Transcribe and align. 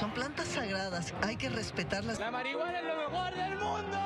Son 0.00 0.10
plantas 0.12 0.48
sagradas, 0.48 1.12
hay 1.20 1.36
que 1.36 1.50
respetarlas. 1.50 2.18
La 2.18 2.30
marihuana 2.30 2.78
es 2.78 2.84
lo 2.86 2.96
mejor 2.96 3.34
del 3.34 3.58
mundo. 3.58 3.98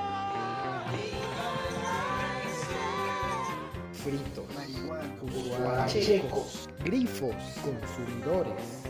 Fritos, 3.92 4.44
marihuana, 4.56 5.86
checos, 5.86 6.68
grifos, 6.84 7.36
consumidores, 7.62 8.82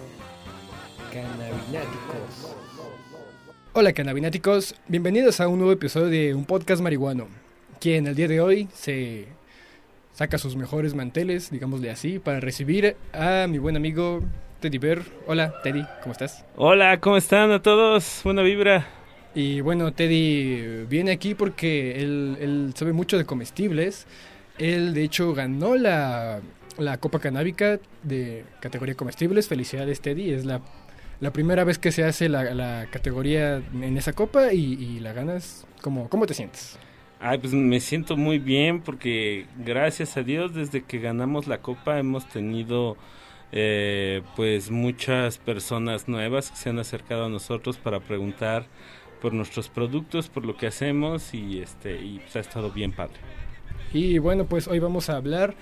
cannabináticos. 1.13 2.57
Hola 3.75 3.93
cannabináticos, 3.93 4.75
bienvenidos 4.89 5.43
a 5.43 5.49
un 5.49 5.59
nuevo 5.59 5.73
episodio 5.73 6.07
de 6.07 6.35
un 6.35 6.47
podcast 6.47 6.81
marihuano, 6.81 7.29
quien 7.81 8.07
el 8.07 8.15
día 8.15 8.29
de 8.29 8.41
hoy 8.41 8.71
se 8.73 9.29
saca 10.15 10.39
sus 10.39 10.57
mejores 10.57 10.95
manteles, 10.95 11.51
digámosle 11.51 11.91
así, 11.91 12.19
para 12.19 12.41
recibir 12.41 12.97
a 13.13 13.47
mi 13.47 13.59
buen 13.59 13.77
amigo 13.77 14.23
Teddy 14.65 14.79
Bear. 14.79 15.03
Hola 15.27 15.61
Teddy, 15.63 15.85
¿cómo 16.01 16.13
estás? 16.13 16.43
Hola, 16.57 16.99
¿cómo 16.99 17.19
están 17.19 17.51
a 17.51 17.61
todos? 17.61 18.23
Buena 18.25 18.41
vibra. 18.41 18.87
Y 19.35 19.61
bueno, 19.61 19.93
Teddy 19.93 20.87
viene 20.89 21.11
aquí 21.11 21.35
porque 21.35 22.01
él, 22.01 22.39
él 22.41 22.73
sabe 22.75 22.95
mucho 22.95 23.19
de 23.19 23.27
comestibles. 23.27 24.07
Él 24.57 24.95
de 24.95 25.03
hecho 25.03 25.35
ganó 25.35 25.77
la, 25.77 26.41
la 26.79 26.97
Copa 26.97 27.19
Canábica 27.19 27.79
de 28.05 28.47
categoría 28.61 28.95
comestibles. 28.95 29.49
Felicidades 29.49 30.01
Teddy, 30.01 30.33
es 30.33 30.47
la, 30.47 30.63
la 31.21 31.31
primera 31.31 31.65
vez 31.65 31.79
que 31.79 31.93
se 31.93 32.03
hace 32.03 32.31
la, 32.31 32.55
la 32.55 32.87
categoría 32.91 33.57
en 33.57 33.99
esa 33.99 34.15
copa 34.15 34.55
y, 34.55 34.83
y 34.83 35.01
la 35.01 35.13
ganas. 35.13 35.67
¿Cómo, 35.83 36.09
¿Cómo 36.09 36.25
te 36.25 36.33
sientes? 36.33 36.79
Ay, 37.21 37.37
pues 37.37 37.53
me 37.53 37.81
siento 37.81 38.17
muy 38.17 38.39
bien 38.39 38.81
porque 38.81 39.45
gracias 39.59 40.17
a 40.17 40.23
Dios 40.23 40.55
desde 40.55 40.83
que 40.83 41.01
ganamos 41.01 41.49
la 41.49 41.59
copa 41.59 41.99
hemos 41.99 42.27
tenido 42.31 42.97
eh, 43.57 44.23
pues 44.35 44.73
muchas 44.73 45.39
personas 45.39 46.09
nuevas 46.09 46.51
se 46.57 46.71
han 46.71 46.81
acercado 46.81 47.27
a 47.27 47.29
nosotros 47.29 47.77
para 47.77 48.01
preguntar 48.01 48.67
por 49.23 49.33
nuestros 49.33 49.69
productos, 49.69 50.29
por 50.29 50.45
lo 50.45 50.57
que 50.57 50.67
hacemos 50.67 51.33
y 51.33 51.61
este 51.61 52.01
pues 52.21 52.35
ha 52.35 52.41
estado 52.41 52.73
bien 52.73 52.91
padre. 52.91 53.15
Y 53.93 54.19
bueno, 54.19 54.47
pues 54.47 54.67
hoy 54.67 54.81
vamos 54.81 55.09
a 55.09 55.17
hablar 55.17 55.55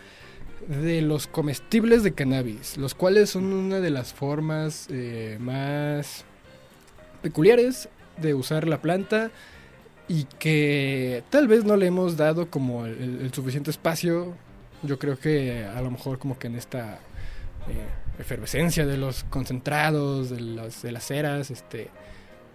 de 0.67 1.03
los 1.03 1.27
comestibles 1.27 2.03
de 2.03 2.15
cannabis, 2.15 2.79
los 2.79 2.95
cuales 2.95 3.29
son 3.29 3.53
una 3.53 3.81
de 3.81 3.91
las 3.91 4.15
formas 4.15 4.89
eh, 4.91 5.37
más 5.39 6.25
peculiares 7.21 7.91
de 8.17 8.33
usar 8.33 8.67
la 8.67 8.81
planta 8.81 9.31
y 10.09 10.25
que 10.39 11.25
tal 11.29 11.47
vez 11.47 11.67
no 11.67 11.77
le 11.77 11.89
hemos 11.89 12.17
dado 12.17 12.49
como 12.49 12.87
el, 12.87 13.21
el 13.21 13.35
suficiente 13.35 13.71
espacio. 13.71 14.35
Yo 14.83 14.99
creo 14.99 15.19
que 15.19 15.65
a 15.65 15.83
lo 15.83 15.91
mejor 15.91 16.19
como 16.19 16.39
que 16.39 16.47
en 16.47 16.57
esta 16.57 16.99
eh, 17.69 18.21
efervescencia 18.21 18.87
de 18.87 18.97
los 18.97 19.25
concentrados, 19.25 20.31
de 20.31 20.41
las, 20.41 21.05
ceras, 21.05 21.51
este, 21.51 21.89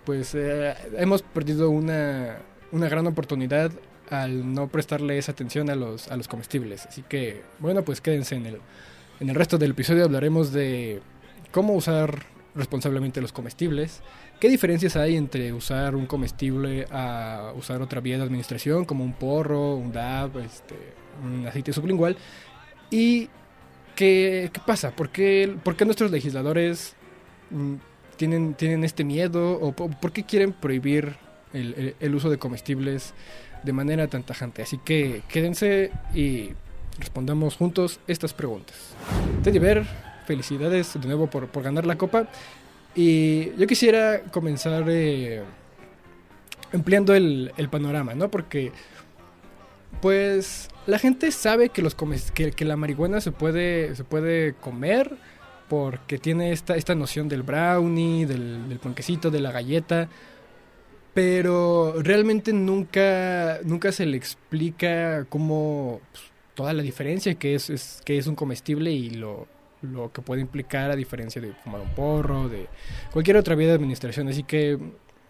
pues 0.06 0.34
eh, 0.36 0.74
hemos 0.98 1.22
perdido 1.22 1.70
una, 1.70 2.38
una 2.72 2.90
gran 2.90 3.08
oportunidad 3.08 3.72
al 4.10 4.54
no 4.54 4.68
prestarle 4.68 5.18
esa 5.18 5.34
atención 5.34 5.70
a 5.70 5.76
los, 5.76 6.08
a 6.10 6.16
los 6.18 6.28
comestibles. 6.28 6.86
Así 6.86 7.04
que, 7.04 7.42
bueno, 7.60 7.84
pues 7.84 8.02
quédense 8.02 8.36
en 8.36 8.46
el, 8.46 8.60
en 9.20 9.30
el 9.30 9.36
resto 9.36 9.58
del 9.58 9.72
episodio. 9.72 10.06
Hablaremos 10.06 10.54
de 10.54 11.02
cómo 11.52 11.74
usar 11.74 12.26
responsablemente 12.56 13.22
los 13.22 13.32
comestibles, 13.32 14.02
qué 14.40 14.50
diferencias 14.50 14.96
hay 14.96 15.16
entre 15.16 15.54
usar 15.54 15.96
un 15.96 16.08
comestible 16.08 16.88
a 16.92 17.54
usar 17.56 17.82
otra 17.82 18.02
vía 18.02 18.18
de 18.18 18.24
administración, 18.24 18.86
como 18.86 19.04
un 19.04 19.14
porro, 19.14 19.76
un 19.76 19.92
DAB, 19.92 20.40
este, 20.40 20.76
un 21.24 21.46
aceite 21.46 21.72
sublingual, 21.72 22.18
y 22.90 23.30
qué, 23.98 24.52
pasa, 24.66 24.92
¿Por 24.92 25.10
qué, 25.10 25.58
por 25.64 25.76
qué 25.76 25.84
nuestros 25.84 26.12
legisladores 26.12 26.96
mm, 27.50 27.74
tienen, 28.16 28.54
tienen 28.54 28.84
este 28.84 29.04
miedo 29.04 29.60
o 29.60 29.74
por 29.74 30.14
qué 30.14 30.24
quieren 30.24 30.54
prohibir 30.54 31.16
el, 31.54 31.74
el, 31.74 31.96
el 32.00 32.16
uso 32.16 32.30
de 32.30 32.38
comestibles 32.38 33.14
de 33.64 33.74
manera 33.74 34.08
tan 34.08 34.24
tajante. 34.24 34.62
Así 34.62 34.78
que 34.78 35.24
quédense 35.28 35.92
y 36.14 36.52
respondamos 37.00 37.56
juntos 37.56 38.00
estas 38.08 38.34
preguntas. 38.34 38.76
Teddy 39.44 39.60
Bear, 39.60 39.86
felicidades 40.26 41.00
de 41.00 41.08
nuevo 41.08 41.28
por, 41.28 41.48
por 41.48 41.64
ganar 41.64 41.86
la 41.86 41.98
copa. 41.98 42.28
Y 42.96 43.56
yo 43.56 43.68
quisiera 43.68 44.24
comenzar 44.32 44.86
eh, 44.88 45.44
empleando 46.72 47.14
el, 47.14 47.52
el, 47.58 47.70
panorama, 47.70 48.16
¿no? 48.16 48.30
Porque, 48.30 48.72
pues, 50.02 50.70
la 50.88 50.98
gente 50.98 51.32
sabe 51.32 51.70
que, 51.70 51.82
los 51.82 51.96
que, 51.96 52.66
la 52.66 52.76
marihuana 52.76 53.22
se 53.22 53.32
puede, 53.32 53.96
se 53.96 54.04
puede 54.04 54.54
comer 54.54 55.16
porque 55.70 56.18
tiene 56.18 56.52
esta, 56.54 56.76
esta 56.76 56.96
noción 56.96 57.28
del 57.28 57.44
brownie, 57.44 58.26
del, 58.26 58.68
del 58.70 58.80
ponquecito, 58.80 59.30
de 59.30 59.42
la 59.42 59.52
galleta 59.52 60.10
pero 61.18 61.96
realmente 62.04 62.54
nunca, 62.54 63.58
nunca 63.64 63.92
se 63.92 64.06
le 64.06 64.18
explica 64.18 65.26
cómo 65.28 66.00
pues, 66.12 66.26
toda 66.54 66.74
la 66.74 66.84
diferencia 66.84 67.34
que 67.34 67.56
es, 67.56 67.72
es, 67.72 68.04
que 68.06 68.20
es 68.20 68.28
un 68.28 68.36
comestible 68.36 68.92
y 68.92 69.10
lo, 69.10 69.48
lo 69.82 70.12
que 70.12 70.22
puede 70.22 70.42
implicar 70.42 70.92
a 70.92 70.96
diferencia 70.96 71.42
de 71.42 71.54
fumar 71.54 71.82
un 71.82 71.90
porro, 71.96 72.50
de 72.50 72.68
cualquier 73.12 73.38
otra 73.38 73.56
vía 73.56 73.70
de 73.70 73.74
administración. 73.74 74.28
Así 74.28 74.44
que 74.44 74.78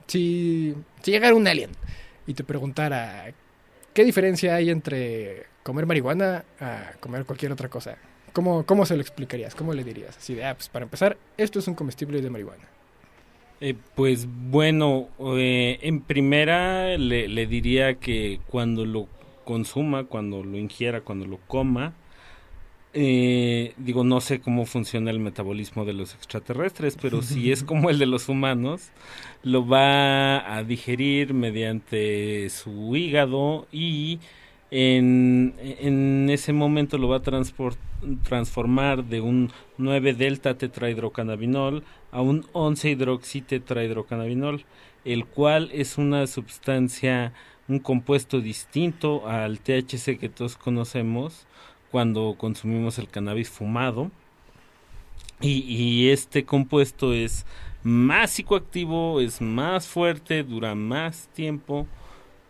si, 0.07 0.75
si 1.01 1.11
llegara 1.11 1.33
un 1.33 1.47
alien 1.47 1.69
y 2.25 2.33
te 2.33 2.43
preguntara 2.43 3.33
qué 3.97 4.05
diferencia 4.05 4.53
hay 4.53 4.69
entre 4.69 5.47
comer 5.63 5.87
marihuana 5.87 6.45
a 6.61 6.91
comer 6.99 7.25
cualquier 7.25 7.51
otra 7.51 7.67
cosa, 7.67 7.97
¿cómo, 8.31 8.63
cómo 8.63 8.85
se 8.85 8.93
lo 8.93 9.01
explicarías? 9.01 9.55
¿Cómo 9.55 9.73
le 9.73 9.83
dirías? 9.83 10.15
Así 10.15 10.35
de, 10.35 10.45
ah, 10.45 10.53
pues 10.53 10.69
para 10.69 10.83
empezar, 10.83 11.17
esto 11.35 11.57
es 11.57 11.67
un 11.67 11.73
comestible 11.73 12.21
de 12.21 12.29
marihuana. 12.29 12.63
Eh, 13.59 13.73
pues 13.95 14.27
bueno, 14.29 15.07
eh, 15.35 15.79
en 15.81 16.01
primera 16.01 16.95
le, 16.95 17.27
le, 17.27 17.47
diría 17.47 17.95
que 17.95 18.39
cuando 18.45 18.85
lo 18.85 19.07
consuma, 19.45 20.03
cuando 20.03 20.43
lo 20.43 20.59
ingiera, 20.59 21.01
cuando 21.01 21.25
lo 21.25 21.39
coma, 21.47 21.95
eh, 22.99 23.73
digo, 23.77 24.03
no 24.03 24.21
sé 24.21 24.39
cómo 24.39 24.65
funciona 24.65 25.11
el 25.11 25.19
metabolismo 25.19 25.85
de 25.85 25.93
los 25.93 26.15
extraterrestres, 26.15 26.97
pero 26.99 27.21
si 27.21 27.51
es 27.51 27.61
como 27.71 27.91
el 27.91 27.99
de 27.99 28.07
los 28.07 28.27
humanos, 28.27 28.89
lo 29.43 29.67
va 29.67 30.55
a 30.55 30.63
digerir 30.63 31.35
mediante 31.35 32.49
su 32.49 32.95
hígado 32.95 33.67
y 33.71 34.17
en, 34.71 35.53
en 35.59 36.27
ese 36.31 36.53
momento 36.53 36.97
lo 36.97 37.09
va 37.09 37.17
a 37.17 37.21
transformar 38.23 39.03
de 39.03 39.21
un 39.21 39.51
9 39.77 40.15
delta 40.15 40.57
tetrahidrocannabinol 40.57 41.83
a 42.11 42.21
un 42.21 42.47
11 42.53 42.89
hidroxitetrahidrocannabinol, 42.89 44.65
el 45.05 45.27
cual 45.27 45.69
es 45.71 45.99
una 45.99 46.25
sustancia, 46.25 47.31
un 47.67 47.77
compuesto 47.77 48.41
distinto 48.41 49.27
al 49.27 49.59
THC 49.59 50.17
que 50.17 50.29
todos 50.29 50.57
conocemos 50.57 51.45
cuando 51.91 52.35
consumimos 52.37 52.99
el 52.99 53.09
cannabis 53.09 53.49
fumado. 53.49 54.11
Y, 55.39 55.59
y 55.61 56.09
este 56.09 56.45
compuesto 56.45 57.13
es 57.13 57.45
más 57.83 58.31
psicoactivo, 58.31 59.21
es 59.21 59.41
más 59.41 59.87
fuerte, 59.87 60.43
dura 60.43 60.73
más 60.75 61.29
tiempo 61.33 61.87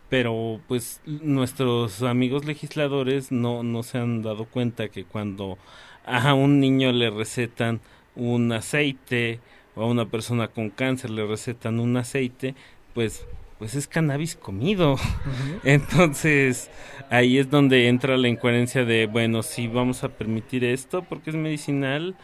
pero 0.08 0.60
pues 0.68 1.00
nuestros 1.04 2.02
amigos 2.02 2.44
legisladores 2.44 3.30
no, 3.30 3.62
no 3.62 3.82
se 3.82 3.98
han 3.98 4.22
dado 4.22 4.46
cuenta 4.46 4.88
que 4.88 5.04
cuando 5.04 5.58
a 6.04 6.32
un 6.34 6.60
niño 6.60 6.92
le 6.92 7.10
recetan 7.10 7.80
un 8.16 8.50
aceite 8.52 9.40
o 9.74 9.82
a 9.82 9.86
una 9.86 10.06
persona 10.06 10.48
con 10.48 10.70
cáncer 10.70 11.10
le 11.10 11.26
recetan 11.26 11.78
un 11.78 11.96
aceite, 11.96 12.54
pues 12.94 13.26
pues 13.58 13.74
es 13.74 13.88
cannabis 13.88 14.36
comido. 14.36 14.94
Uh 14.94 14.96
-huh. 14.96 15.60
Entonces, 15.64 16.70
ahí 17.10 17.38
es 17.38 17.50
donde 17.50 17.88
entra 17.88 18.16
la 18.16 18.28
incoherencia 18.28 18.84
de, 18.84 19.06
bueno, 19.06 19.42
sí 19.42 19.68
vamos 19.68 20.04
a 20.04 20.08
permitir 20.08 20.64
esto 20.64 21.02
porque 21.02 21.30
es 21.30 21.36
medicinal 21.36 22.16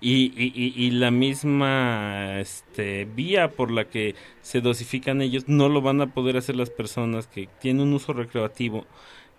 y, 0.00 0.32
y, 0.36 0.72
y, 0.74 0.90
la 0.90 1.12
misma 1.12 2.40
este, 2.40 3.04
vía 3.04 3.52
por 3.52 3.70
la 3.70 3.84
que 3.84 4.16
se 4.40 4.60
dosifican 4.60 5.22
ellos 5.22 5.44
no 5.46 5.68
lo 5.68 5.80
van 5.80 6.00
a 6.00 6.08
poder 6.08 6.36
hacer 6.36 6.56
las 6.56 6.70
personas 6.70 7.28
que 7.28 7.48
tienen 7.60 7.82
un 7.84 7.92
uso 7.92 8.12
recreativo 8.12 8.84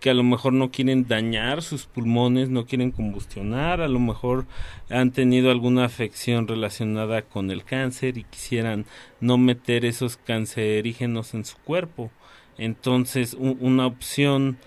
que 0.04 0.10
a 0.10 0.14
lo 0.14 0.24
mejor 0.24 0.52
no 0.52 0.70
quieren 0.70 1.08
dañar 1.08 1.62
sus 1.62 1.86
pulmones, 1.86 2.50
no 2.50 2.66
quieren 2.66 2.92
combustionar, 2.92 3.80
a 3.80 3.88
lo 3.88 4.00
mejor 4.00 4.46
han 4.90 5.12
tenido 5.12 5.50
alguna 5.50 5.86
afección 5.86 6.46
relacionada 6.46 7.22
con 7.22 7.50
el 7.52 7.64
cáncer 7.64 8.18
y 8.18 8.26
quisieran 8.26 8.86
no 9.22 9.38
meter 9.38 9.86
esos 9.86 10.18
cancerígenos 10.18 11.34
en 11.34 11.46
su 11.46 11.56
cuerpo. 11.60 12.12
Entonces, 12.58 13.34
un, 13.34 13.58
una 13.62 13.86
opción 13.86 14.58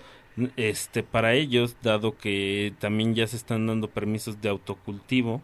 este 0.55 1.03
para 1.03 1.35
ellos, 1.35 1.77
dado 1.83 2.17
que 2.17 2.73
también 2.79 3.13
ya 3.13 3.27
se 3.27 3.37
están 3.37 3.67
dando 3.67 3.89
permisos 3.91 4.41
de 4.41 4.49
autocultivo, 4.49 5.43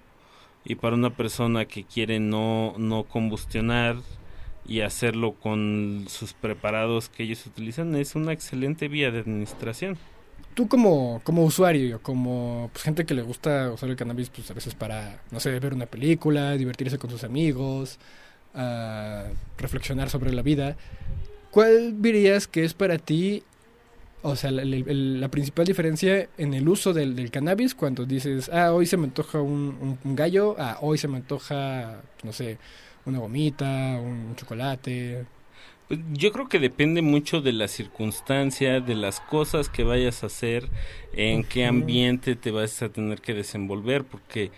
y 0.66 0.74
para 0.74 0.96
una 0.96 1.12
persona 1.12 1.66
que 1.66 1.84
quiere 1.84 2.20
no, 2.20 2.74
no 2.80 3.04
combustionar 3.04 3.98
y 4.68 4.82
hacerlo 4.82 5.34
con 5.34 6.06
sus 6.08 6.34
preparados 6.34 7.10
que 7.10 7.24
ellos 7.24 7.46
utilizan 7.46 7.96
es 7.96 8.16
una 8.16 8.32
excelente 8.34 8.88
vía 8.88 9.12
de 9.12 9.20
administración. 9.20 9.98
Tú 10.54 10.68
como, 10.68 11.20
como 11.24 11.44
usuario, 11.44 12.02
como 12.02 12.70
pues, 12.72 12.84
gente 12.84 13.06
que 13.06 13.14
le 13.16 13.24
gusta 13.24 13.72
usar 13.72 13.90
el 13.90 13.96
cannabis 13.96 14.30
pues 14.30 14.50
a 14.52 14.54
veces 14.54 14.76
para, 14.76 15.20
no 15.32 15.40
sé, 15.40 15.60
ver 15.60 15.74
una 15.74 15.88
película, 15.88 16.52
divertirse 16.54 16.98
con 17.00 17.10
sus 17.10 17.24
amigos, 17.24 17.98
a 18.54 19.26
reflexionar 19.58 20.10
sobre 20.10 20.32
la 20.32 20.42
vida. 20.44 20.78
¿Cuál 21.52 22.02
dirías 22.02 22.48
que 22.48 22.64
es 22.64 22.74
para 22.74 22.98
ti, 23.00 23.44
o 24.22 24.36
sea, 24.36 24.52
la 24.52 25.28
principal 25.30 25.66
diferencia 25.66 26.30
en 26.38 26.54
el 26.54 26.70
uso 26.70 26.94
del, 26.94 27.16
del 27.16 27.32
cannabis 27.32 27.76
cuando 27.76 28.06
dices, 28.06 28.50
ah, 28.54 28.72
hoy 28.74 28.86
se 28.86 28.96
me 28.98 29.06
antoja 29.06 29.42
un, 29.42 29.76
un- 29.82 30.00
un 30.04 30.16
gallo, 30.16 30.56
ah, 30.60 30.78
hoy 30.82 30.98
se 30.98 31.08
me 31.08 31.18
antoja, 31.18 32.02
no 32.24 32.32
sé, 32.32 32.58
una 33.06 33.20
gomita, 33.20 34.00
un 34.02 34.36
chocolate? 34.36 35.26
Pues 35.88 36.00
yo 36.14 36.32
creo 36.32 36.48
que 36.48 36.60
depende 36.60 37.02
mucho 37.02 37.42
de 37.42 37.54
la 37.54 37.68
circunstancia, 37.68 38.80
de 38.80 38.96
las 38.96 39.20
cosas 39.20 39.70
que 39.70 39.84
vayas 39.84 40.24
a 40.24 40.28
hacer, 40.28 40.70
en 41.14 41.44
qué 41.44 41.66
ambiente 41.66 42.36
te 42.36 42.52
vas 42.52 42.82
a 42.82 42.90
tener 42.90 43.22
que 43.22 43.34
desenvolver, 43.34 44.04
porque 44.04 44.52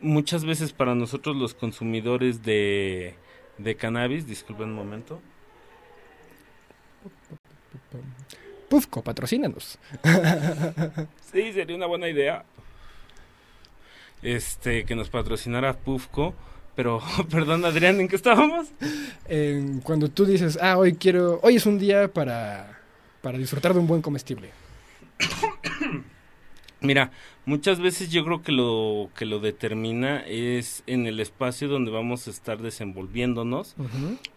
muchas 0.00 0.44
veces 0.44 0.72
para 0.72 0.94
nosotros 0.94 1.36
los 1.36 1.54
consumidores 1.54 2.42
de, 2.42 3.14
de 3.58 3.74
cannabis, 3.74 4.26
disculpen 4.26 4.68
un 4.68 4.74
momento, 4.74 5.20
Pufco, 8.68 9.02
patrocínanos. 9.02 9.78
sí, 11.32 11.52
sería 11.52 11.76
una 11.76 11.86
buena 11.86 12.08
idea, 12.08 12.44
este, 14.22 14.84
que 14.84 14.96
nos 14.96 15.10
patrocinara 15.10 15.74
Pufco, 15.74 16.34
pero, 16.74 17.00
perdón 17.30 17.64
Adrián, 17.64 18.00
¿en 18.00 18.08
qué 18.08 18.16
estábamos? 18.16 18.68
En- 19.28 19.80
cuando 19.80 20.08
tú 20.08 20.24
dices, 20.26 20.58
ah, 20.60 20.76
hoy 20.78 20.94
quiero, 20.94 21.40
hoy 21.42 21.56
es 21.56 21.66
un 21.66 21.78
día 21.78 22.08
para, 22.12 22.80
para 23.22 23.38
disfrutar 23.38 23.72
de 23.74 23.80
un 23.80 23.86
buen 23.86 24.02
comestible. 24.02 24.50
Mira, 26.80 27.12
muchas 27.46 27.80
veces 27.80 28.10
yo 28.10 28.26
creo 28.26 28.42
que 28.42 28.52
lo 28.52 29.08
que 29.16 29.24
lo 29.24 29.40
determina 29.40 30.20
es 30.26 30.82
en 30.86 31.06
el 31.06 31.18
espacio 31.18 31.66
donde 31.66 31.90
vamos 31.90 32.26
a 32.26 32.30
estar 32.30 32.60
desenvolviéndonos, 32.60 33.74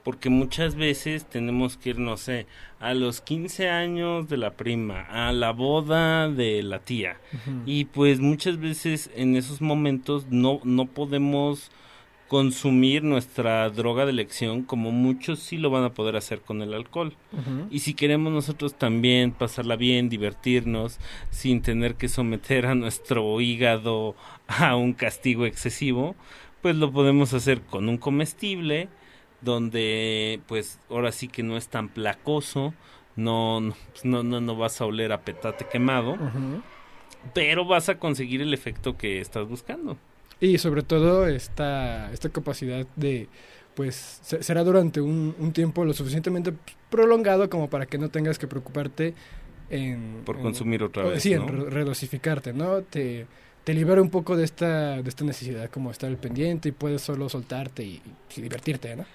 porque 0.05 0.29
muchas 0.29 0.75
veces 0.75 1.25
tenemos 1.25 1.75
que 1.75 1.89
ir, 1.89 1.99
no 1.99 2.15
sé, 2.15 2.47
a 2.79 2.93
los 2.93 3.19
15 3.19 3.67
años 3.69 4.29
de 4.29 4.37
la 4.37 4.51
prima, 4.51 5.01
a 5.01 5.33
la 5.33 5.51
boda 5.51 6.29
de 6.29 6.63
la 6.63 6.79
tía. 6.79 7.17
Y 7.65 7.83
pues 7.85 8.21
muchas 8.21 8.59
veces 8.61 9.09
en 9.13 9.35
esos 9.35 9.59
momentos 9.59 10.27
no 10.29 10.61
no 10.63 10.85
podemos 10.85 11.69
consumir 12.27 13.03
nuestra 13.03 13.69
droga 13.69 14.05
de 14.05 14.11
elección 14.11 14.63
como 14.63 14.91
muchos 14.91 15.39
sí 15.39 15.57
lo 15.57 15.69
van 15.69 15.83
a 15.83 15.93
poder 15.93 16.15
hacer 16.15 16.41
con 16.41 16.61
el 16.61 16.73
alcohol. 16.73 17.13
Y 17.71 17.79
si 17.79 17.93
queremos 17.93 18.33
nosotros 18.33 18.75
también 18.75 19.31
pasarla 19.31 19.75
bien, 19.75 20.09
divertirnos, 20.09 20.99
sin 21.29 21.61
tener 21.61 21.95
que 21.95 22.09
someter 22.09 22.65
a 22.65 22.75
nuestro 22.75 23.39
hígado 23.39 24.15
a 24.47 24.75
un 24.75 24.93
castigo 24.93 25.45
excesivo, 25.45 26.15
pues 26.61 26.75
lo 26.75 26.91
podemos 26.91 27.33
hacer 27.33 27.61
con 27.61 27.87
un 27.87 27.97
comestible, 27.97 28.89
donde 29.41 30.41
pues 30.47 30.79
ahora 30.89 31.11
sí 31.11 31.27
que 31.27 31.43
no 31.43 31.55
es 31.55 31.69
tan 31.69 31.89
placoso, 31.89 32.73
no, 33.15 33.61
no, 33.61 33.75
pues, 33.91 34.05
no, 34.05 34.23
no, 34.23 34.55
vas 34.55 34.81
a 34.81 34.85
oler 34.85 35.11
a 35.11 35.21
petate 35.21 35.65
quemado, 35.65 36.17
pero 37.33 37.65
vas 37.65 37.89
a 37.89 37.99
conseguir 37.99 38.41
el 38.41 38.53
efecto 38.53 38.97
que 38.97 39.21
estás 39.21 39.47
buscando. 39.47 39.97
Y 40.39 40.57
sobre 40.59 40.83
todo 40.83 41.27
esta, 41.27 42.11
esta 42.11 42.29
capacidad 42.29 42.85
de, 42.95 43.27
pues, 43.75 44.19
se- 44.23 44.43
será 44.43 44.63
durante 44.63 45.01
un, 45.01 45.35
un 45.39 45.51
tiempo 45.53 45.83
lo 45.85 45.93
suficientemente 45.93 46.53
prolongado 46.89 47.49
como 47.49 47.69
para 47.69 47.85
que 47.87 47.97
no 47.97 48.09
tengas 48.09 48.37
que 48.37 48.47
preocuparte 48.47 49.13
en... 49.69 50.21
Por 50.25 50.37
en- 50.37 50.43
consumir 50.43 50.83
otra 50.83 51.03
vez, 51.03 51.23
Sí, 51.23 51.33
¿no? 51.35 51.43
en 51.43 51.47
re- 51.47 51.69
redosificarte, 51.69 52.53
¿no? 52.53 52.81
Te, 52.83 53.25
te 53.63 53.73
libera 53.73 54.01
un 54.01 54.09
poco 54.11 54.37
de 54.37 54.43
esta, 54.45 55.01
de 55.01 55.09
esta 55.09 55.25
necesidad 55.25 55.69
como 55.69 55.91
estar 55.91 56.09
al 56.09 56.17
pendiente 56.17 56.69
y 56.69 56.71
puedes 56.71 57.01
solo 57.01 57.29
soltarte 57.29 57.83
y, 57.83 58.01
y 58.35 58.41
divertirte, 58.41 58.95
¿no? 58.95 59.05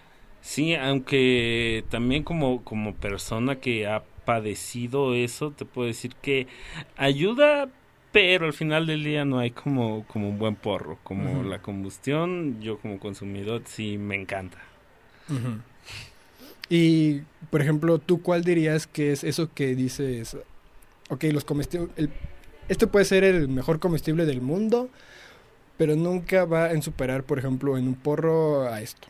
Sí, 0.41 0.75
aunque 0.75 1.85
también 1.89 2.25
como, 2.25 2.65
como 2.65 2.95
persona 2.97 3.61
que 3.61 3.87
ha 3.87 4.03
padecido 4.25 5.15
eso, 5.15 5.53
te 5.53 5.65
puedo 5.65 5.87
decir 5.87 6.15
que 6.21 6.49
ayuda, 6.97 7.69
pero 8.12 8.47
al 8.47 8.53
final 8.53 8.87
del 8.87 9.03
día 9.03 9.25
no 9.25 9.38
hay 9.38 9.50
como, 9.50 10.06
como 10.06 10.29
un 10.29 10.38
buen 10.38 10.55
porro. 10.55 10.99
Como 11.03 11.43
la 11.43 11.61
combustión, 11.62 12.61
yo 12.61 12.79
como 12.79 13.00
consumidor 13.00 13.62
sí 13.64 13.99
me 13.99 14.14
encanta. 14.14 14.59
Y, 16.69 17.23
por 17.50 17.62
ejemplo, 17.62 17.99
¿tú 17.99 18.23
cuál 18.23 18.44
dirías 18.44 18.87
que 18.87 19.12
es 19.12 19.25
eso 19.25 19.50
que 19.53 19.75
dices? 19.75 20.37
Ok, 21.09 21.25
los 21.32 21.44
comestibles... 21.44 21.91
Este 22.69 22.87
puede 22.87 23.05
ser 23.05 23.25
el 23.25 23.49
mejor 23.49 23.81
comestible 23.81 24.25
del 24.25 24.41
mundo, 24.41 24.88
pero 25.76 25.97
nunca 25.97 26.44
va 26.44 26.67
a 26.67 26.82
superar, 26.82 27.25
por 27.25 27.38
ejemplo, 27.38 27.76
en 27.76 27.88
un 27.88 27.94
porro 27.94 28.69
a 28.69 28.81
esto. 28.81 29.09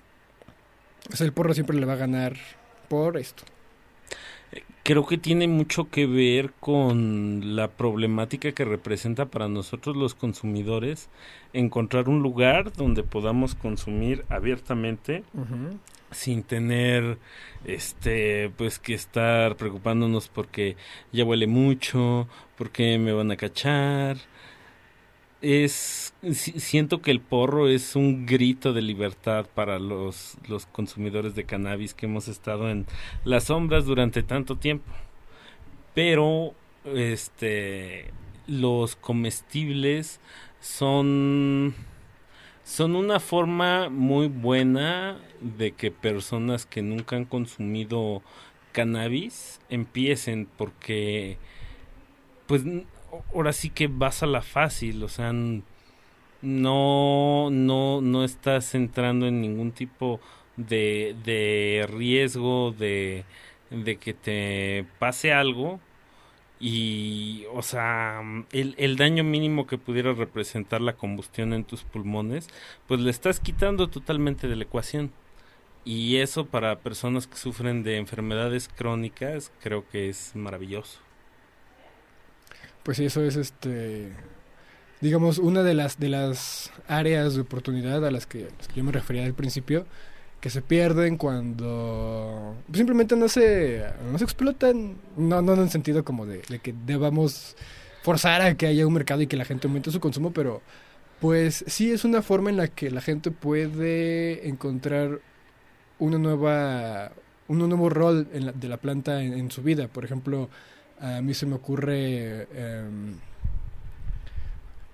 O 1.12 1.16
sea, 1.16 1.26
el 1.26 1.32
porro 1.32 1.54
siempre 1.54 1.76
le 1.76 1.86
va 1.86 1.92
a 1.92 1.96
ganar 1.96 2.36
por 2.88 3.16
esto. 3.18 3.42
Creo 4.84 5.06
que 5.06 5.16
tiene 5.16 5.46
mucho 5.46 5.90
que 5.90 6.06
ver 6.06 6.52
con 6.58 7.54
la 7.54 7.68
problemática 7.68 8.50
que 8.50 8.64
representa 8.64 9.26
para 9.26 9.46
nosotros 9.46 9.96
los 9.96 10.14
consumidores 10.14 11.08
encontrar 11.52 12.08
un 12.08 12.20
lugar 12.20 12.72
donde 12.72 13.04
podamos 13.04 13.54
consumir 13.54 14.24
abiertamente 14.28 15.22
sin 16.10 16.42
tener 16.42 17.18
este 17.64 18.50
pues 18.56 18.80
que 18.80 18.94
estar 18.94 19.56
preocupándonos 19.56 20.28
porque 20.28 20.76
ya 21.12 21.24
huele 21.24 21.46
mucho, 21.46 22.26
porque 22.58 22.98
me 22.98 23.12
van 23.12 23.30
a 23.30 23.36
cachar. 23.36 24.16
Es 25.42 26.14
si- 26.32 26.58
siento 26.60 27.02
que 27.02 27.10
el 27.10 27.20
porro 27.20 27.68
es 27.68 27.96
un 27.96 28.24
grito 28.26 28.72
de 28.72 28.80
libertad 28.82 29.46
para 29.54 29.78
los 29.80 30.36
los 30.48 30.66
consumidores 30.66 31.34
de 31.34 31.44
cannabis 31.44 31.94
que 31.94 32.06
hemos 32.06 32.28
estado 32.28 32.70
en 32.70 32.86
las 33.24 33.44
sombras 33.44 33.84
durante 33.84 34.22
tanto 34.22 34.56
tiempo. 34.56 34.90
Pero 35.94 36.54
este 36.84 38.10
los 38.46 38.96
comestibles 38.96 40.20
son 40.60 41.74
son 42.64 42.96
una 42.96 43.20
forma 43.20 43.88
muy 43.88 44.28
buena 44.28 45.18
de 45.40 45.72
que 45.72 45.90
personas 45.90 46.66
que 46.66 46.82
nunca 46.82 47.16
han 47.16 47.24
consumido 47.24 48.22
cannabis 48.72 49.60
empiecen 49.68 50.48
porque 50.56 51.38
pues 52.46 52.62
ahora 53.34 53.52
sí 53.52 53.70
que 53.70 53.88
vas 53.88 54.22
a 54.22 54.26
la 54.26 54.42
fácil, 54.42 55.02
o 55.04 55.08
sea, 55.08 55.32
no 56.42 57.48
no 57.50 58.00
no 58.00 58.24
estás 58.24 58.74
entrando 58.74 59.26
en 59.26 59.40
ningún 59.40 59.72
tipo 59.72 60.20
de 60.56 61.16
de 61.24 61.86
riesgo 61.88 62.72
de 62.72 63.24
de 63.70 63.96
que 63.96 64.14
te 64.14 64.84
pase 64.98 65.32
algo 65.32 65.80
y, 66.60 67.44
o 67.52 67.62
sea, 67.62 68.22
el, 68.52 68.74
el 68.78 68.96
daño 68.96 69.24
mínimo 69.24 69.66
que 69.66 69.78
pudiera 69.78 70.12
representar 70.14 70.80
la 70.80 70.94
combustión 70.94 71.52
en 71.52 71.64
tus 71.64 71.82
pulmones, 71.84 72.48
pues 72.88 73.00
le 73.00 73.10
estás 73.10 73.40
quitando 73.40 73.88
totalmente 73.90 74.48
de 74.48 74.56
la 74.56 74.64
ecuación. 74.64 75.12
Y 75.84 76.18
eso 76.18 76.46
para 76.46 76.80
personas 76.80 77.26
que 77.26 77.36
sufren 77.36 77.82
de 77.84 77.96
enfermedades 77.98 78.68
crónicas, 78.68 79.52
creo 79.60 79.88
que 79.88 80.08
es 80.08 80.36
maravilloso. 80.36 81.00
Pues 82.82 82.98
eso 82.98 83.22
es 83.24 83.36
este 83.36 84.08
digamos 85.00 85.38
una 85.38 85.62
de 85.62 85.74
las 85.74 85.98
de 85.98 86.08
las 86.08 86.70
áreas 86.88 87.34
de 87.34 87.40
oportunidad 87.40 88.04
a 88.06 88.10
las 88.10 88.26
que, 88.26 88.48
yo 88.74 88.84
me 88.84 88.92
refería 88.92 89.24
al 89.24 89.34
principio 89.34 89.84
que 90.40 90.48
se 90.50 90.62
pierden 90.62 91.16
cuando 91.16 92.54
simplemente 92.72 93.16
no 93.16 93.28
se 93.28 93.84
no 94.10 94.18
se 94.18 94.24
explotan 94.24 94.96
no 95.16 95.42
no 95.42 95.54
en 95.54 95.60
el 95.60 95.70
sentido 95.70 96.04
como 96.04 96.26
de, 96.26 96.42
de 96.48 96.58
que 96.60 96.74
debamos 96.86 97.56
forzar 98.02 98.42
a 98.42 98.56
que 98.56 98.66
haya 98.66 98.86
un 98.86 98.94
mercado 98.94 99.22
y 99.22 99.26
que 99.26 99.36
la 99.36 99.44
gente 99.44 99.66
aumente 99.66 99.90
su 99.90 100.00
consumo 100.00 100.32
pero 100.32 100.60
pues 101.20 101.64
sí 101.68 101.92
es 101.92 102.04
una 102.04 102.22
forma 102.22 102.50
en 102.50 102.56
la 102.56 102.68
que 102.68 102.90
la 102.90 103.00
gente 103.00 103.30
puede 103.30 104.48
encontrar 104.48 105.20
una 105.98 106.18
nueva 106.18 107.12
un 107.48 107.58
nuevo 107.58 107.88
rol 107.90 108.28
en 108.32 108.46
la- 108.46 108.52
de 108.52 108.68
la 108.68 108.76
planta 108.78 109.22
en 109.22 109.50
su 109.50 109.62
vida. 109.62 109.86
Por 109.88 110.04
ejemplo 110.04 110.48
a 111.02 111.20
mí 111.22 111.34
se 111.34 111.46
me 111.46 111.54
ocurre, 111.56 112.48
em, 112.54 113.16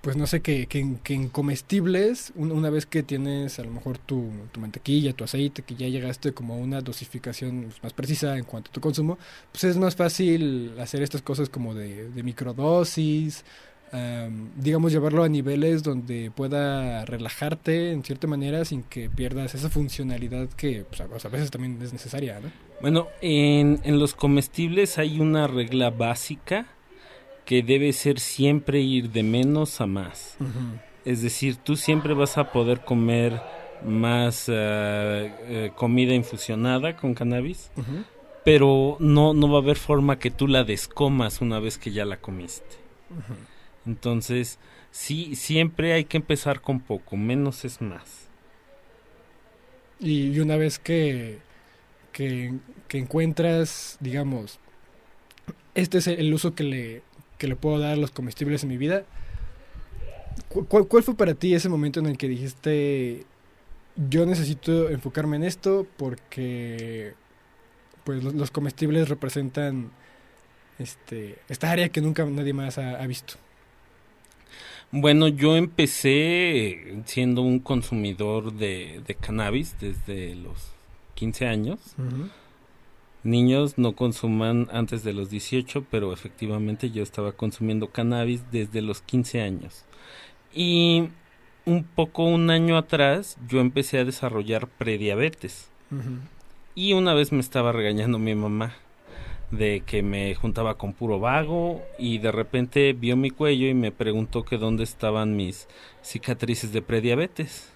pues 0.00 0.16
no 0.16 0.26
sé, 0.28 0.40
que, 0.40 0.66
que, 0.66 0.78
en- 0.78 1.28
comestibles, 1.28 2.32
un- 2.36 2.52
una 2.52 2.70
vez 2.70 2.86
que 2.86 3.02
tienes 3.02 3.58
a 3.58 3.64
lo 3.64 3.70
mejor 3.72 3.98
tu, 3.98 4.30
tu 4.52 4.60
mantequilla, 4.60 5.12
tu 5.12 5.24
aceite, 5.24 5.62
que 5.62 5.74
ya 5.74 5.88
llegaste 5.88 6.32
como 6.32 6.54
a 6.54 6.56
una 6.56 6.80
dosificación 6.80 7.64
pues, 7.64 7.82
más 7.82 7.92
precisa 7.92 8.38
en 8.38 8.44
cuanto 8.44 8.70
a 8.70 8.72
tu 8.72 8.80
consumo, 8.80 9.18
pues 9.50 9.64
es 9.64 9.76
más 9.76 9.96
fácil 9.96 10.72
hacer 10.78 11.02
estas 11.02 11.20
cosas 11.22 11.48
como 11.48 11.74
de, 11.74 12.10
de 12.10 12.22
microdosis, 12.22 13.44
em, 13.92 14.50
digamos 14.56 14.92
llevarlo 14.92 15.24
a 15.24 15.28
niveles 15.28 15.82
donde 15.82 16.30
pueda 16.34 17.04
relajarte 17.04 17.92
en 17.92 18.02
cierta 18.02 18.26
manera 18.26 18.64
sin 18.64 18.82
que 18.82 19.08
pierdas 19.10 19.54
esa 19.54 19.70
funcionalidad 19.70 20.48
que 20.50 20.84
pues, 20.88 21.00
a, 21.00 21.18
sea, 21.18 21.28
a 21.28 21.32
veces 21.32 21.50
también 21.50 21.80
es 21.82 21.92
necesaria, 21.92 22.40
¿no? 22.40 22.50
Bueno, 22.80 23.08
en, 23.20 23.80
en 23.82 23.98
los 23.98 24.14
comestibles 24.14 24.98
hay 24.98 25.20
una 25.20 25.46
regla 25.46 25.90
básica 25.90 26.66
que 27.48 27.62
debe 27.62 27.94
ser 27.94 28.20
siempre 28.20 28.80
ir 28.80 29.10
de 29.10 29.22
menos 29.22 29.80
a 29.80 29.86
más. 29.86 30.36
Es 31.06 31.22
decir, 31.22 31.56
tú 31.56 31.76
siempre 31.76 32.12
vas 32.12 32.36
a 32.36 32.52
poder 32.52 32.84
comer 32.84 33.40
más 33.82 34.44
eh, 34.48 35.72
comida 35.74 36.12
infusionada 36.12 36.94
con 36.96 37.14
cannabis, 37.14 37.70
pero 38.44 38.98
no, 39.00 39.32
no 39.32 39.50
va 39.50 39.60
a 39.60 39.62
haber 39.62 39.78
forma 39.78 40.18
que 40.18 40.30
tú 40.30 40.46
la 40.46 40.64
descomas 40.64 41.40
una 41.40 41.58
vez 41.58 41.78
que 41.78 41.90
ya 41.90 42.04
la 42.04 42.18
comiste. 42.18 42.76
Entonces, 43.88 44.58
sí, 44.90 45.34
siempre 45.34 45.94
hay 45.94 46.04
que 46.04 46.18
empezar 46.18 46.60
con 46.60 46.78
poco, 46.80 47.16
menos 47.16 47.64
es 47.64 47.80
más. 47.80 48.28
Y, 49.98 50.38
una 50.40 50.56
vez 50.56 50.78
que, 50.78 51.38
que, 52.12 52.52
encuentras, 52.90 53.96
digamos, 54.00 54.60
este 55.74 55.98
es 55.98 56.06
el 56.06 56.34
uso 56.34 56.54
que 56.54 56.64
le, 56.64 57.02
que 57.38 57.48
le 57.48 57.56
puedo 57.56 57.78
dar 57.78 57.92
a 57.92 57.96
los 57.96 58.10
comestibles 58.10 58.62
en 58.62 58.68
mi 58.68 58.76
vida, 58.76 59.04
¿cuál, 60.50 60.86
¿cuál 60.86 61.02
fue 61.02 61.16
para 61.16 61.32
ti 61.32 61.54
ese 61.54 61.70
momento 61.70 61.98
en 61.98 62.06
el 62.06 62.18
que 62.18 62.28
dijiste, 62.28 63.24
yo 63.96 64.26
necesito 64.26 64.90
enfocarme 64.90 65.36
en 65.36 65.44
esto 65.44 65.86
porque 65.96 67.14
pues 68.04 68.22
los, 68.22 68.50
comestibles 68.50 69.08
representan 69.08 69.90
este 70.78 71.38
esta 71.48 71.70
área 71.70 71.88
que 71.88 72.00
nunca 72.00 72.26
nadie 72.26 72.52
más 72.52 72.76
ha 72.76 73.06
visto? 73.06 73.34
Bueno, 74.90 75.28
yo 75.28 75.56
empecé 75.56 77.02
siendo 77.04 77.42
un 77.42 77.58
consumidor 77.58 78.54
de, 78.54 79.16
cannabis 79.20 79.76
desde 79.78 80.34
los 80.34 80.72
15 81.14 81.46
años. 81.46 81.94
Niños 83.22 83.76
no 83.76 83.94
consuman 83.94 84.68
antes 84.72 85.04
de 85.04 85.12
los 85.12 85.28
18, 85.28 85.84
pero 85.90 86.12
efectivamente 86.12 86.90
yo 86.90 87.02
estaba 87.02 87.32
consumiendo 87.32 87.90
cannabis 87.90 88.50
desde 88.50 88.80
los 88.80 89.02
15 89.02 89.42
años. 89.42 89.84
Y 90.54 91.10
un 91.66 91.84
poco 91.84 92.24
un 92.24 92.48
año 92.48 92.78
atrás 92.78 93.36
yo 93.46 93.60
empecé 93.60 93.98
a 93.98 94.06
desarrollar 94.06 94.68
prediabetes. 94.68 95.68
Y 96.74 96.94
una 96.94 97.12
vez 97.12 97.30
me 97.30 97.40
estaba 97.40 97.72
regañando 97.72 98.18
mi 98.18 98.34
mamá 98.34 98.74
de 99.50 99.82
que 99.86 100.02
me 100.02 100.34
juntaba 100.34 100.76
con 100.76 100.92
puro 100.92 101.20
vago 101.20 101.82
y 101.98 102.18
de 102.18 102.32
repente 102.32 102.92
vio 102.92 103.16
mi 103.16 103.30
cuello 103.30 103.66
y 103.66 103.74
me 103.74 103.92
preguntó 103.92 104.44
que 104.44 104.58
dónde 104.58 104.84
estaban 104.84 105.36
mis 105.36 105.68
cicatrices 106.02 106.72
de 106.72 106.82
prediabetes. 106.82 107.72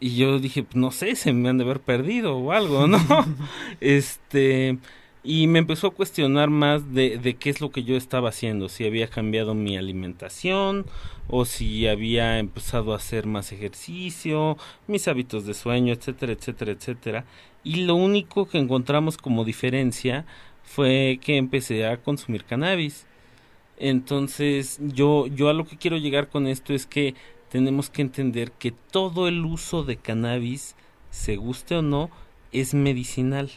Y 0.00 0.16
yo 0.16 0.38
dije, 0.38 0.62
pues, 0.62 0.76
no 0.76 0.90
sé, 0.90 1.16
se 1.16 1.32
me 1.32 1.48
han 1.48 1.58
de 1.58 1.64
haber 1.64 1.80
perdido 1.80 2.36
o 2.36 2.52
algo, 2.52 2.86
¿no? 2.86 2.98
este, 3.80 4.78
y 5.24 5.48
me 5.48 5.58
empezó 5.58 5.88
a 5.88 5.94
cuestionar 5.94 6.50
más 6.50 6.94
de, 6.94 7.18
de 7.18 7.34
qué 7.34 7.50
es 7.50 7.60
lo 7.60 7.70
que 7.70 7.82
yo 7.82 7.96
estaba 7.96 8.28
haciendo, 8.28 8.68
si 8.68 8.86
había 8.86 9.08
cambiado 9.08 9.54
mi 9.54 9.76
alimentación 9.76 10.86
o 11.28 11.44
si 11.44 11.86
había 11.86 12.38
empezado 12.38 12.92
a 12.92 12.96
hacer 12.96 13.26
más 13.26 13.52
ejercicio, 13.52 14.56
mis 14.86 15.08
hábitos 15.08 15.44
de 15.44 15.54
sueño, 15.54 15.92
etcétera, 15.92 16.32
etcétera, 16.32 16.72
etcétera. 16.72 17.24
Y 17.64 17.84
lo 17.84 17.96
único 17.96 18.48
que 18.48 18.58
encontramos 18.58 19.18
como 19.18 19.44
diferencia 19.44 20.24
fue 20.68 21.18
que 21.22 21.36
empecé 21.36 21.86
a 21.86 21.96
consumir 21.96 22.44
cannabis. 22.44 23.06
Entonces, 23.78 24.78
yo, 24.80 25.26
yo 25.26 25.48
a 25.48 25.54
lo 25.54 25.64
que 25.64 25.78
quiero 25.78 25.96
llegar 25.96 26.28
con 26.28 26.46
esto 26.46 26.74
es 26.74 26.86
que 26.86 27.14
tenemos 27.48 27.90
que 27.90 28.02
entender 28.02 28.52
que 28.52 28.72
todo 28.72 29.28
el 29.28 29.44
uso 29.44 29.82
de 29.82 29.96
cannabis, 29.96 30.76
se 31.10 31.36
guste 31.36 31.76
o 31.76 31.82
no, 31.82 32.10
es 32.52 32.74
medicinal. 32.74 33.50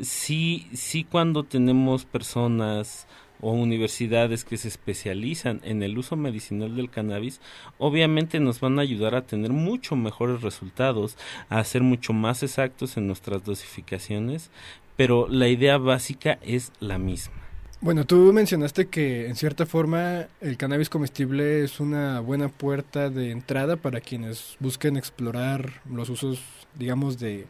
Sí, 0.00 0.66
sí 0.72 1.04
cuando 1.04 1.44
tenemos 1.44 2.04
personas 2.04 3.06
o 3.40 3.52
universidades 3.52 4.44
que 4.44 4.56
se 4.56 4.68
especializan 4.68 5.60
en 5.62 5.82
el 5.82 5.96
uso 5.98 6.16
medicinal 6.16 6.74
del 6.74 6.90
cannabis, 6.90 7.40
obviamente 7.78 8.40
nos 8.40 8.60
van 8.60 8.78
a 8.78 8.82
ayudar 8.82 9.14
a 9.14 9.26
tener 9.26 9.52
mucho 9.52 9.94
mejores 9.94 10.42
resultados, 10.42 11.16
a 11.48 11.62
ser 11.64 11.82
mucho 11.82 12.12
más 12.12 12.42
exactos 12.42 12.96
en 12.96 13.06
nuestras 13.06 13.44
dosificaciones, 13.44 14.50
pero 14.96 15.28
la 15.28 15.48
idea 15.48 15.78
básica 15.78 16.38
es 16.42 16.72
la 16.80 16.98
misma. 16.98 17.34
Bueno, 17.80 18.06
tú 18.06 18.32
mencionaste 18.32 18.86
que 18.86 19.28
en 19.28 19.36
cierta 19.36 19.66
forma 19.66 20.26
el 20.40 20.56
cannabis 20.56 20.88
comestible 20.88 21.62
es 21.62 21.78
una 21.78 22.20
buena 22.20 22.48
puerta 22.48 23.10
de 23.10 23.30
entrada 23.30 23.76
para 23.76 24.00
quienes 24.00 24.56
busquen 24.60 24.96
explorar 24.96 25.82
los 25.90 26.08
usos, 26.08 26.42
digamos, 26.74 27.18
de, 27.18 27.46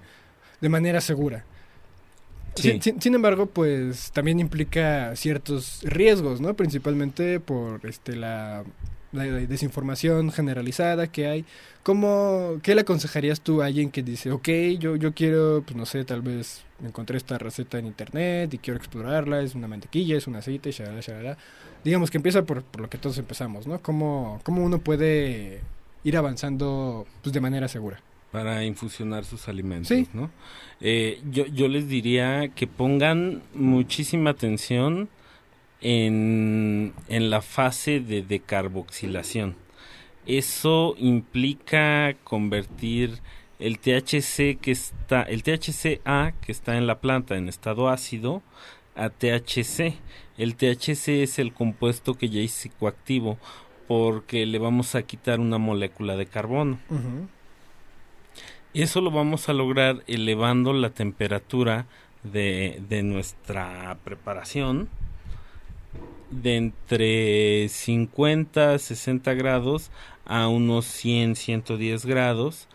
de 0.60 0.68
manera 0.68 1.00
segura. 1.00 1.44
Sin, 2.56 2.82
sin, 2.82 3.14
embargo, 3.14 3.46
pues 3.46 4.10
también 4.12 4.40
implica 4.40 5.14
ciertos 5.14 5.80
riesgos, 5.82 6.40
¿no? 6.40 6.54
Principalmente 6.54 7.38
por 7.38 7.84
este 7.84 8.16
la 8.16 8.64
la 9.12 9.24
desinformación 9.24 10.32
generalizada 10.32 11.06
que 11.06 11.26
hay. 11.26 11.44
¿Cómo, 11.82 12.58
¿Qué 12.62 12.74
le 12.74 12.80
aconsejarías 12.80 13.40
tú 13.40 13.62
a 13.62 13.66
alguien 13.66 13.90
que 13.90 14.02
dice, 14.02 14.32
ok, 14.32 14.48
yo, 14.78 14.96
yo 14.96 15.14
quiero, 15.14 15.62
pues 15.64 15.76
no 15.76 15.86
sé, 15.86 16.04
tal 16.04 16.20
vez 16.20 16.64
encontré 16.84 17.16
esta 17.16 17.38
receta 17.38 17.78
en 17.78 17.86
internet 17.86 18.52
y 18.52 18.58
quiero 18.58 18.78
explorarla, 18.78 19.40
es 19.40 19.54
una 19.54 19.68
mantequilla, 19.68 20.16
es 20.16 20.26
un 20.26 20.36
aceite, 20.36 20.72
shalala, 20.72 21.00
shalala. 21.00 21.38
Digamos 21.84 22.10
que 22.10 22.18
empieza 22.18 22.44
por, 22.44 22.62
por 22.62 22.80
lo 22.80 22.90
que 22.90 22.98
todos 22.98 23.18
empezamos, 23.18 23.66
¿no? 23.66 23.80
¿Cómo, 23.80 24.40
¿Cómo 24.42 24.64
uno 24.64 24.78
puede 24.80 25.60
ir 26.02 26.16
avanzando 26.16 27.06
pues, 27.22 27.32
de 27.32 27.40
manera 27.40 27.68
segura? 27.68 28.00
Para 28.32 28.64
infusionar 28.64 29.24
sus 29.24 29.48
alimentos, 29.48 29.96
¿no? 30.12 30.30
Eh, 30.80 31.22
yo, 31.30 31.46
yo 31.46 31.68
les 31.68 31.88
diría 31.88 32.48
que 32.48 32.66
pongan 32.66 33.42
muchísima 33.54 34.30
atención 34.30 35.08
en, 35.80 36.94
en 37.08 37.30
la 37.30 37.42
fase 37.42 38.00
de 38.00 38.22
decarboxilación. 38.22 39.56
Eso 40.26 40.94
implica 40.98 42.16
convertir 42.24 43.20
el 43.58 43.78
THC 43.78 44.58
que 44.60 44.72
está, 44.72 45.22
el 45.22 45.42
THCA 45.42 46.34
que 46.40 46.52
está 46.52 46.76
en 46.76 46.86
la 46.86 47.00
planta 47.00 47.36
en 47.36 47.48
estado 47.48 47.88
ácido 47.88 48.42
a 48.94 49.10
THC. 49.10 49.94
El 50.36 50.56
THC 50.56 51.22
es 51.22 51.38
el 51.38 51.52
compuesto 51.52 52.14
que 52.14 52.28
ya 52.28 52.40
es 52.40 52.52
psicoactivo 52.52 53.38
porque 53.86 54.46
le 54.46 54.58
vamos 54.58 54.94
a 54.94 55.02
quitar 55.02 55.38
una 55.38 55.58
molécula 55.58 56.16
de 56.16 56.26
carbono. 56.26 56.78
Y 58.72 58.82
eso 58.82 59.00
lo 59.00 59.10
vamos 59.10 59.48
a 59.48 59.52
lograr 59.52 60.02
elevando 60.06 60.72
la 60.72 60.90
temperatura 60.90 61.86
de, 62.24 62.82
de 62.88 63.02
nuestra 63.04 63.96
preparación 64.04 64.88
de 66.30 66.56
entre 66.56 67.68
50 67.68 68.78
60 68.78 69.34
grados 69.34 69.90
a 70.24 70.48
unos 70.48 70.86
100 70.86 71.36
110 71.36 72.06
grados. 72.06 72.68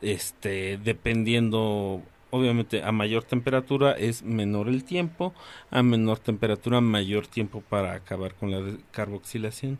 Este 0.00 0.78
dependiendo 0.78 2.02
obviamente 2.30 2.82
a 2.82 2.92
mayor 2.92 3.24
temperatura 3.24 3.92
es 3.92 4.22
menor 4.22 4.68
el 4.68 4.84
tiempo 4.84 5.34
a 5.70 5.82
menor 5.82 6.18
temperatura 6.18 6.80
mayor 6.80 7.26
tiempo 7.26 7.60
para 7.60 7.92
acabar 7.94 8.34
con 8.34 8.50
la 8.50 8.78
carboxilación. 8.90 9.78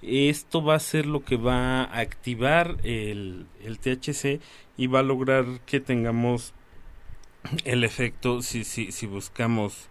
Esto 0.00 0.62
va 0.62 0.76
a 0.76 0.80
ser 0.80 1.06
lo 1.06 1.24
que 1.24 1.36
va 1.36 1.82
a 1.82 1.98
activar 1.98 2.76
el, 2.84 3.46
el 3.64 3.78
THC 3.80 4.40
y 4.76 4.86
va 4.86 5.00
a 5.00 5.02
lograr 5.02 5.44
que 5.66 5.80
tengamos 5.80 6.54
el 7.64 7.84
efecto 7.84 8.42
si, 8.42 8.64
si, 8.64 8.92
si 8.92 9.06
buscamos 9.06 9.88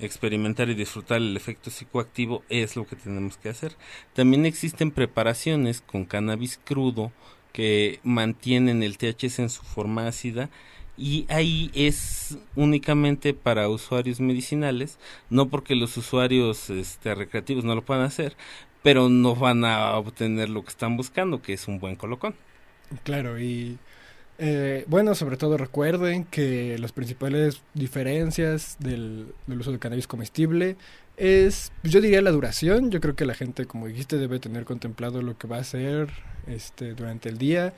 experimentar 0.00 0.68
y 0.68 0.74
disfrutar 0.74 1.18
el 1.18 1.36
efecto 1.36 1.70
psicoactivo 1.70 2.42
es 2.48 2.76
lo 2.76 2.86
que 2.86 2.96
tenemos 2.96 3.36
que 3.36 3.48
hacer. 3.48 3.76
También 4.14 4.46
existen 4.46 4.90
preparaciones 4.90 5.80
con 5.80 6.04
cannabis 6.04 6.60
crudo 6.64 7.12
que 7.52 8.00
mantienen 8.02 8.82
el 8.82 8.98
THC 8.98 9.40
en 9.40 9.50
su 9.50 9.62
forma 9.62 10.06
ácida 10.06 10.50
y 10.96 11.26
ahí 11.28 11.70
es 11.74 12.38
únicamente 12.56 13.32
para 13.32 13.68
usuarios 13.68 14.20
medicinales, 14.20 14.98
no 15.30 15.48
porque 15.48 15.76
los 15.76 15.96
usuarios 15.96 16.70
este, 16.70 17.14
recreativos 17.14 17.64
no 17.64 17.76
lo 17.76 17.82
puedan 17.82 18.04
hacer, 18.04 18.36
pero 18.82 19.08
no 19.08 19.36
van 19.36 19.64
a 19.64 19.96
obtener 19.96 20.48
lo 20.48 20.62
que 20.62 20.70
están 20.70 20.96
buscando, 20.96 21.40
que 21.40 21.52
es 21.52 21.68
un 21.68 21.78
buen 21.78 21.94
colocón. 21.94 22.34
Claro, 23.04 23.38
y 23.38 23.78
eh, 24.38 24.84
bueno, 24.86 25.16
sobre 25.16 25.36
todo 25.36 25.56
recuerden 25.56 26.24
que 26.24 26.78
las 26.78 26.92
principales 26.92 27.60
diferencias 27.74 28.76
del, 28.78 29.34
uso 29.48 29.72
de 29.72 29.80
cannabis 29.80 30.06
comestible 30.06 30.76
es, 31.16 31.72
pues, 31.82 31.92
yo 31.92 32.00
diría 32.00 32.22
la 32.22 32.30
duración. 32.30 32.90
Yo 32.92 33.00
creo 33.00 33.16
que 33.16 33.26
la 33.26 33.34
gente, 33.34 33.66
como 33.66 33.88
dijiste, 33.88 34.16
debe 34.16 34.38
tener 34.38 34.64
contemplado 34.64 35.22
lo 35.22 35.36
que 35.36 35.48
va 35.48 35.56
a 35.56 35.60
hacer 35.60 36.10
este, 36.46 36.94
durante 36.94 37.28
el 37.28 37.38
día. 37.38 37.74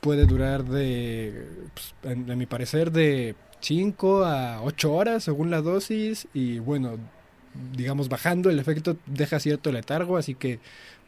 Puede 0.00 0.26
durar 0.26 0.64
de, 0.64 1.46
pues, 1.74 1.94
a 2.30 2.36
mi 2.36 2.46
parecer, 2.46 2.92
de 2.92 3.34
5 3.60 4.24
a 4.24 4.62
8 4.62 4.92
horas 4.92 5.24
según 5.24 5.50
la 5.50 5.62
dosis. 5.62 6.28
Y 6.32 6.60
bueno, 6.60 6.96
digamos, 7.76 8.08
bajando 8.08 8.50
el 8.50 8.60
efecto 8.60 8.96
deja 9.06 9.40
cierto 9.40 9.72
letargo. 9.72 10.16
Así 10.16 10.36
que, 10.36 10.60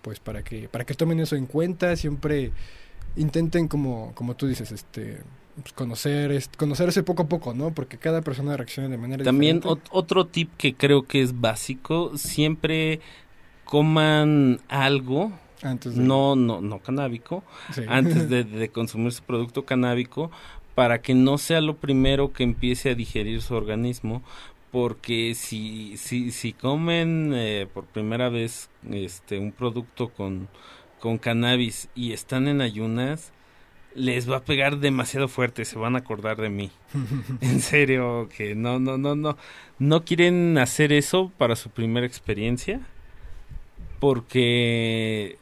pues 0.03 0.19
para 0.19 0.43
que, 0.43 0.69
para 0.69 0.85
que 0.85 0.95
tomen 0.95 1.21
eso 1.21 1.37
en 1.37 1.47
cuenta, 1.47 1.95
siempre 1.95 2.51
intenten 3.17 3.69
como, 3.69 4.13
como 4.15 4.35
tú 4.37 4.47
dices, 4.47 4.73
este 4.73 5.23
pues, 5.61 5.73
conocer 5.75 6.43
conocerse 6.57 7.03
poco 7.03 7.25
a 7.25 7.29
poco, 7.29 7.55
¿no? 7.55 7.73
Porque 7.73 7.99
cada 7.99 8.23
persona 8.23 8.57
reacciona 8.57 8.89
de 8.89 8.99
manera 8.99 9.25
También 9.25 9.57
diferente. 9.57 9.81
También 9.85 9.99
otro 9.99 10.27
tip 10.27 10.51
que 10.57 10.75
creo 10.75 11.03
que 11.03 11.23
es 11.23 11.41
básico, 11.41 12.17
siempre 12.17 13.01
coman 13.65 14.61
algo 14.69 15.33
Antes 15.63 15.95
de- 15.95 16.03
no, 16.03 16.37
no, 16.37 16.61
no 16.61 16.79
canábico, 16.81 17.45
sí. 17.73 17.83
antes 17.87 18.29
de, 18.31 18.45
de 18.45 18.69
consumir 18.71 19.13
su 19.13 19.23
producto 19.23 19.65
canábico 19.65 20.31
para 20.75 21.03
que 21.03 21.15
no 21.15 21.37
sea 21.37 21.61
lo 21.61 21.77
primero 21.77 22.33
que 22.33 22.43
empiece 22.43 22.91
a 22.91 22.95
digerir 22.95 23.43
su 23.43 23.55
organismo 23.55 24.23
porque 24.71 25.35
si 25.35 25.97
si, 25.97 26.31
si 26.31 26.53
comen 26.53 27.33
eh, 27.35 27.67
por 27.75 27.85
primera 27.85 28.29
vez 28.29 28.71
este 28.91 29.39
un 29.39 29.51
producto 29.53 30.09
con 30.11 30.49
con 31.01 31.19
cannabis 31.19 31.89
y 31.95 32.13
están 32.13 32.47
en 32.49 32.61
ayunas 32.61 33.33
les 33.95 34.31
va 34.31 34.37
a 34.37 34.45
pegar 34.45 34.79
demasiado 34.79 35.27
fuerte 35.27 35.65
se 35.65 35.77
van 35.79 35.97
a 35.97 35.99
acordar 36.01 36.37
de 36.41 36.49
mí 36.51 36.71
en 37.41 37.61
serio 37.61 38.29
que 38.37 38.55
no 38.55 38.79
no 38.79 38.99
no 38.99 39.17
no 39.17 39.37
no 39.79 40.05
quieren 40.05 40.57
hacer 40.59 40.93
eso 40.93 41.33
para 41.39 41.57
su 41.57 41.71
primera 41.71 42.07
experiencia 42.07 42.81
porque 43.99 45.39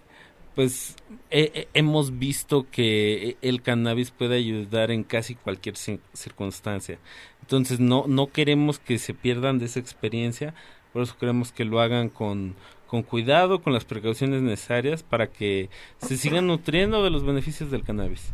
pues 0.54 0.96
he- 1.30 1.52
he- 1.54 1.68
hemos 1.74 2.18
visto 2.18 2.66
que 2.70 3.36
el 3.42 3.62
cannabis 3.62 4.10
puede 4.10 4.36
ayudar 4.36 4.90
en 4.90 5.04
casi 5.04 5.34
cualquier 5.36 5.76
cir- 5.76 6.00
circunstancia. 6.12 6.98
Entonces 7.42 7.78
no 7.80 8.04
no 8.08 8.26
queremos 8.32 8.78
que 8.80 8.98
se 8.98 9.14
pierdan 9.14 9.58
de 9.58 9.66
esa 9.66 9.78
experiencia, 9.80 10.54
por 10.92 11.02
eso 11.02 11.16
queremos 11.18 11.52
que 11.52 11.64
lo 11.64 11.80
hagan 11.80 12.08
con 12.08 12.56
con 12.88 13.02
cuidado, 13.02 13.62
con 13.62 13.73
las 13.73 13.85
precauciones 13.85 14.42
necesarias 14.42 15.02
para 15.02 15.28
que 15.28 15.68
se 15.99 16.16
sigan 16.16 16.47
nutriendo 16.47 17.04
de 17.04 17.11
los 17.11 17.25
beneficios 17.25 17.71
del 17.71 17.85
cannabis. 17.85 18.33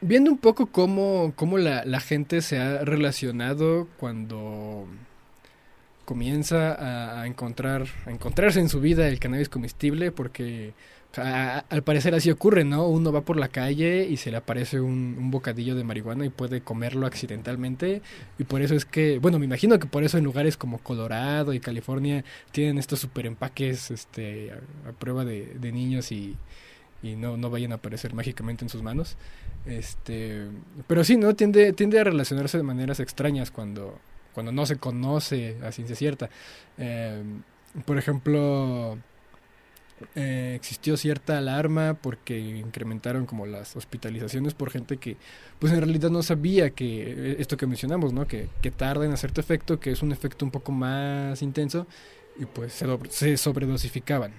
Viendo 0.00 0.30
un 0.30 0.38
poco 0.38 0.66
cómo, 0.66 1.32
cómo 1.36 1.58
la, 1.58 1.84
la 1.84 2.00
gente 2.00 2.40
se 2.40 2.58
ha 2.58 2.84
relacionado 2.84 3.88
cuando 3.98 4.86
comienza 6.04 7.20
a, 7.20 7.26
encontrar 7.26 7.86
a 8.06 8.10
encontrarse 8.10 8.60
en 8.60 8.68
su 8.68 8.80
vida 8.80 9.08
el 9.08 9.18
cannabis 9.18 9.48
comestible 9.48 10.12
porque 10.12 10.74
al 11.18 11.82
parecer 11.84 12.14
así 12.14 12.30
ocurre, 12.30 12.64
¿no? 12.64 12.88
Uno 12.88 13.12
va 13.12 13.22
por 13.22 13.36
la 13.36 13.48
calle 13.48 14.06
y 14.08 14.16
se 14.16 14.30
le 14.30 14.36
aparece 14.36 14.80
un, 14.80 15.30
bocadillo 15.30 15.74
de 15.74 15.84
marihuana 15.84 16.24
y 16.24 16.28
puede 16.28 16.60
comerlo 16.60 17.06
accidentalmente 17.06 18.02
y 18.38 18.44
por 18.44 18.62
eso 18.62 18.74
es 18.74 18.84
que, 18.84 19.18
bueno, 19.18 19.38
me 19.38 19.44
imagino 19.44 19.78
que 19.78 19.86
por 19.86 20.04
eso 20.04 20.18
en 20.18 20.24
lugares 20.24 20.56
como 20.56 20.78
Colorado 20.78 21.52
y 21.52 21.60
California 21.60 22.24
tienen 22.52 22.78
estos 22.78 23.00
super 23.00 23.26
empaques 23.26 23.90
este, 23.90 24.52
a, 24.52 24.92
prueba 24.92 25.24
de, 25.24 25.54
de 25.58 25.72
niños 25.72 26.12
y, 26.12 26.36
y 27.04 27.16
no, 27.16 27.38
vayan 27.50 27.72
a 27.72 27.76
aparecer 27.76 28.14
mágicamente 28.14 28.64
en 28.64 28.70
sus 28.70 28.82
manos. 28.82 29.16
Este, 29.66 30.46
pero 30.86 31.04
sí, 31.04 31.16
¿no? 31.16 31.34
Tiende, 31.34 31.72
tiende 31.74 32.00
a 32.00 32.04
relacionarse 32.04 32.56
de 32.56 32.62
maneras 32.62 32.98
extrañas 32.98 33.50
cuando, 33.50 33.98
cuando 34.32 34.52
no 34.52 34.64
se 34.64 34.76
conoce 34.76 35.58
a 35.62 35.70
ciencia 35.70 35.94
cierta. 35.94 36.30
Eh, 36.78 37.22
por 37.84 37.98
ejemplo, 37.98 38.98
eh, 40.14 40.52
existió 40.54 40.96
cierta 40.96 41.38
alarma 41.38 41.94
porque 41.94 42.38
incrementaron 42.38 43.26
como 43.26 43.46
las 43.46 43.76
hospitalizaciones 43.76 44.54
por 44.54 44.70
gente 44.70 44.96
que 44.96 45.16
pues 45.58 45.72
en 45.72 45.80
realidad 45.80 46.10
no 46.10 46.22
sabía 46.22 46.70
que 46.70 47.02
eh, 47.02 47.36
esto 47.38 47.56
que 47.56 47.66
mencionamos, 47.66 48.12
¿no? 48.12 48.26
Que, 48.26 48.48
que 48.62 48.70
tarda 48.70 49.04
en 49.04 49.12
hacerte 49.12 49.40
efecto, 49.40 49.80
que 49.80 49.90
es 49.90 50.02
un 50.02 50.12
efecto 50.12 50.44
un 50.44 50.50
poco 50.50 50.72
más 50.72 51.42
intenso 51.42 51.86
y 52.38 52.46
pues 52.46 52.72
se, 52.72 52.86
se 53.10 53.36
sobredosificaban. 53.36 54.32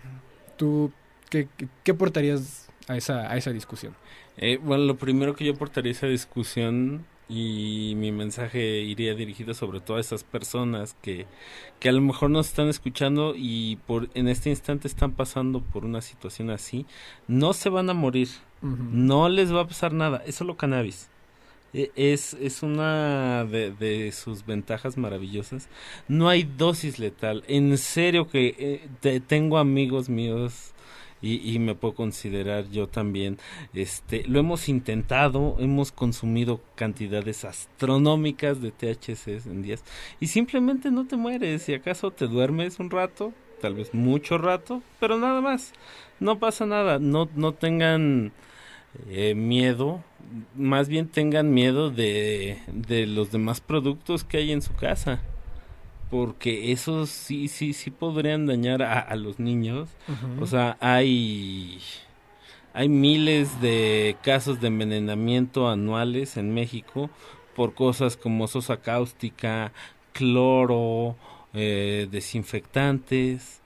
¿Tú 0.58 0.92
qué, 1.30 1.48
qué, 1.58 1.68
qué 1.84 1.92
aportarías 1.92 2.68
a 2.88 2.98
esa, 2.98 3.32
a 3.32 3.38
esa 3.38 3.52
discusión? 3.52 3.96
Eh, 4.38 4.60
bueno, 4.62 4.84
lo 4.84 4.98
primero 4.98 5.36
que 5.36 5.46
yo 5.46 5.54
aportaría 5.54 5.92
a 5.92 5.96
esa 5.96 6.08
discusión 6.08 7.06
y 7.28 7.94
mi 7.98 8.12
mensaje 8.12 8.82
iría 8.82 9.16
dirigido 9.16 9.54
sobre 9.54 9.80
todo 9.80 9.98
a 9.98 10.02
esas 10.02 10.24
personas 10.24 10.96
que, 11.02 11.26
que 11.80 11.90
a 11.90 11.92
lo 11.92 12.02
mejor 12.02 12.30
nos 12.30 12.48
están 12.48 12.68
escuchando 12.70 13.34
y 13.36 13.78
por 13.88 14.10
en 14.14 14.28
este 14.28 14.50
instante 14.52 14.88
están 14.88 15.12
pasando 15.14 15.62
por 15.62 15.86
una 15.86 16.02
situación 16.02 16.50
así, 16.52 16.86
no 17.28 17.54
se 17.54 17.70
van 17.70 17.90
a 17.90 17.94
morir, 17.94 18.30
no 18.62 19.30
les 19.30 19.54
va 19.54 19.62
a 19.62 19.68
pasar 19.68 19.94
nada, 19.94 20.24
es 20.26 20.36
solo 20.36 20.56
cannabis. 20.58 21.10
E- 21.74 21.92
Es, 21.96 22.34
es 22.36 22.64
una 22.64 23.44
de, 23.46 23.72
de 23.72 24.12
sus 24.14 24.46
ventajas 24.46 24.98
maravillosas. 24.98 25.68
No 26.08 26.30
hay 26.30 26.44
dosis 26.44 27.00
letal. 27.00 27.44
En 27.48 27.78
serio 27.78 28.30
que 28.30 28.56
eh, 28.58 28.88
te- 29.02 29.20
tengo 29.20 29.58
amigos 29.58 30.08
míos 30.08 30.72
y, 31.26 31.42
y 31.56 31.60
me 31.60 31.76
puedo 31.76 31.96
considerar 31.96 32.70
yo 32.70 32.88
también. 32.88 33.38
Este, 33.74 34.24
lo 34.28 34.40
hemos 34.40 34.70
intentado, 34.70 35.58
hemos 35.60 35.92
consumido 35.92 36.62
cantidades 36.76 37.46
astronómicas 37.46 38.62
de 38.62 38.72
THC 38.72 39.46
en 39.46 39.62
días 39.62 39.84
y 40.20 40.28
simplemente 40.28 40.92
no 40.92 41.06
te 41.08 41.18
mueres. 41.18 41.64
Si 41.64 41.74
acaso 41.74 42.12
te 42.12 42.28
duermes 42.28 42.80
un 42.80 42.90
rato, 42.90 43.34
tal 43.62 43.76
vez 43.76 43.94
mucho 43.94 44.38
rato, 44.38 44.82
pero 45.00 45.18
nada 45.18 45.42
más. 45.42 45.74
No 46.20 46.40
pasa 46.40 46.66
nada. 46.66 47.00
No, 47.00 47.28
no 47.36 47.54
tengan 47.54 48.32
eh, 49.10 49.36
miedo, 49.36 50.04
más 50.56 50.88
bien 50.88 51.08
tengan 51.08 51.54
miedo 51.54 51.90
de, 51.90 52.60
de 52.72 53.08
los 53.08 53.32
demás 53.32 53.62
productos 53.62 54.24
que 54.24 54.38
hay 54.38 54.52
en 54.52 54.62
su 54.62 54.74
casa. 54.74 55.22
Porque 56.16 56.72
esos 56.72 57.10
sí, 57.10 57.50
sí, 57.50 57.74
sí 57.74 57.92
podrían 57.92 58.46
dañar 58.46 58.82
a, 58.82 59.02
a 59.02 59.18
los 59.18 59.38
niños. 59.38 59.90
O 60.40 60.48
sea, 60.48 60.78
hay, 60.80 61.80
hay 62.74 62.88
miles 62.88 63.60
de 63.60 64.16
casos 64.24 64.62
de 64.62 64.68
envenenamiento 64.68 65.68
anuales 65.68 66.38
en 66.38 66.54
México 66.54 67.10
por 67.54 67.74
cosas 67.74 68.16
como 68.16 68.48
sosa 68.48 68.78
cáustica, 68.78 69.74
cloro, 70.14 71.18
eh, 71.54 72.08
desinfectantes. 72.10 73.60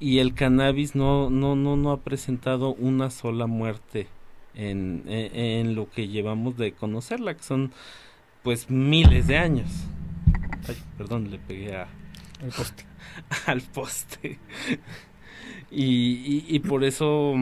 Y 0.00 0.20
el 0.20 0.32
cannabis 0.32 0.94
no, 0.94 1.28
no, 1.28 1.54
no, 1.54 1.76
no 1.76 1.90
ha 1.90 2.00
presentado 2.00 2.72
una 2.76 3.10
sola 3.10 3.46
muerte 3.46 4.06
en, 4.54 5.02
en, 5.06 5.36
en 5.36 5.74
lo 5.74 5.90
que 5.90 6.08
llevamos 6.08 6.56
de 6.56 6.72
conocerla, 6.72 7.34
que 7.34 7.42
son 7.42 7.72
pues 8.42 8.70
miles 8.70 9.26
de 9.26 9.36
años. 9.36 9.68
Ay, 10.66 10.76
perdón, 10.96 11.30
le 11.30 11.38
pegué 11.38 11.76
a, 11.76 11.86
El 12.42 12.50
poste. 12.50 12.84
al 13.46 13.60
poste. 13.62 14.38
y, 15.70 15.84
y, 15.84 16.44
y 16.48 16.58
por 16.60 16.82
eso 16.84 17.34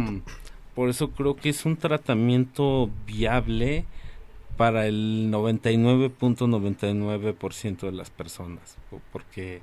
por 0.74 0.88
eso 0.90 1.10
creo 1.12 1.36
que 1.36 1.48
es 1.48 1.64
un 1.64 1.76
tratamiento 1.76 2.90
viable 3.06 3.84
para 4.58 4.86
el 4.86 5.28
99.99% 5.30 7.86
de 7.86 7.92
las 7.92 8.10
personas, 8.10 8.76
po- 8.90 9.00
porque 9.12 9.62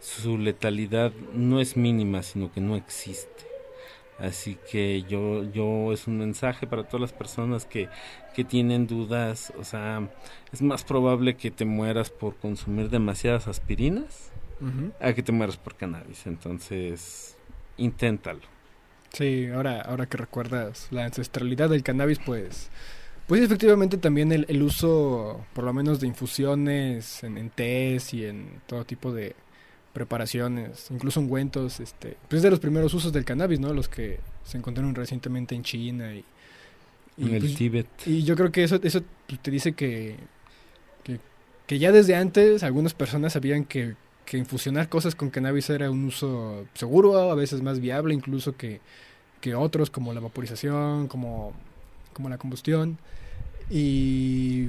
su 0.00 0.38
letalidad 0.38 1.12
no 1.34 1.60
es 1.60 1.76
mínima, 1.76 2.22
sino 2.22 2.52
que 2.52 2.60
no 2.60 2.76
existe. 2.76 3.44
Así 4.18 4.56
que 4.70 5.02
yo, 5.02 5.42
yo 5.44 5.92
es 5.92 6.06
un 6.06 6.18
mensaje 6.18 6.66
para 6.66 6.84
todas 6.84 7.00
las 7.00 7.12
personas 7.12 7.64
que, 7.64 7.88
que 8.34 8.44
tienen 8.44 8.86
dudas. 8.86 9.52
O 9.58 9.64
sea, 9.64 10.08
es 10.52 10.62
más 10.62 10.84
probable 10.84 11.36
que 11.36 11.50
te 11.50 11.64
mueras 11.64 12.10
por 12.10 12.36
consumir 12.36 12.90
demasiadas 12.90 13.48
aspirinas 13.48 14.30
Ujú. 14.60 14.92
a 15.00 15.12
que 15.12 15.22
te 15.22 15.32
mueras 15.32 15.56
por 15.56 15.74
cannabis. 15.74 16.26
Entonces, 16.26 17.36
inténtalo. 17.76 18.40
Sí, 19.12 19.48
ahora, 19.54 19.80
ahora 19.80 20.06
que 20.06 20.16
recuerdas 20.16 20.88
la 20.90 21.04
ancestralidad 21.04 21.70
del 21.70 21.82
cannabis, 21.84 22.18
pues, 22.18 22.70
pues 23.26 23.42
efectivamente 23.42 23.96
también 23.96 24.32
el, 24.32 24.44
el 24.48 24.62
uso, 24.62 25.44
por 25.54 25.64
lo 25.64 25.72
menos 25.72 26.00
de 26.00 26.08
infusiones 26.08 27.22
en, 27.22 27.38
en 27.38 27.50
tés 27.50 28.12
y 28.12 28.26
en 28.26 28.60
todo 28.66 28.84
tipo 28.84 29.12
de 29.12 29.36
preparaciones, 29.94 30.88
incluso 30.90 31.20
ungüentos, 31.20 31.80
este, 31.80 32.18
pues 32.28 32.38
es 32.38 32.42
de 32.42 32.50
los 32.50 32.60
primeros 32.60 32.92
usos 32.92 33.12
del 33.12 33.24
cannabis, 33.24 33.60
¿no? 33.60 33.72
Los 33.72 33.88
que 33.88 34.18
se 34.44 34.58
encontraron 34.58 34.94
recientemente 34.94 35.54
en 35.54 35.62
China 35.62 36.12
y, 36.12 36.24
y, 37.16 37.28
En 37.28 37.34
el 37.34 37.40
pues, 37.40 37.54
Tíbet. 37.54 37.86
y 38.04 38.24
yo 38.24 38.36
creo 38.36 38.52
que 38.52 38.64
eso, 38.64 38.78
eso 38.82 39.02
pues, 39.26 39.40
te 39.40 39.50
dice 39.50 39.72
que, 39.72 40.16
que, 41.04 41.20
que 41.66 41.78
ya 41.78 41.92
desde 41.92 42.16
antes 42.16 42.64
algunas 42.64 42.92
personas 42.92 43.32
sabían 43.34 43.64
que, 43.64 43.94
que 44.26 44.36
infusionar 44.36 44.88
cosas 44.88 45.14
con 45.14 45.30
cannabis 45.30 45.70
era 45.70 45.90
un 45.90 46.04
uso 46.04 46.66
seguro, 46.74 47.30
a 47.30 47.34
veces 47.36 47.62
más 47.62 47.78
viable 47.78 48.14
incluso 48.14 48.56
que, 48.56 48.80
que 49.40 49.54
otros, 49.54 49.90
como 49.90 50.12
la 50.12 50.20
vaporización, 50.20 51.06
como, 51.06 51.52
como 52.12 52.28
la 52.28 52.36
combustión. 52.36 52.98
Y 53.70 54.68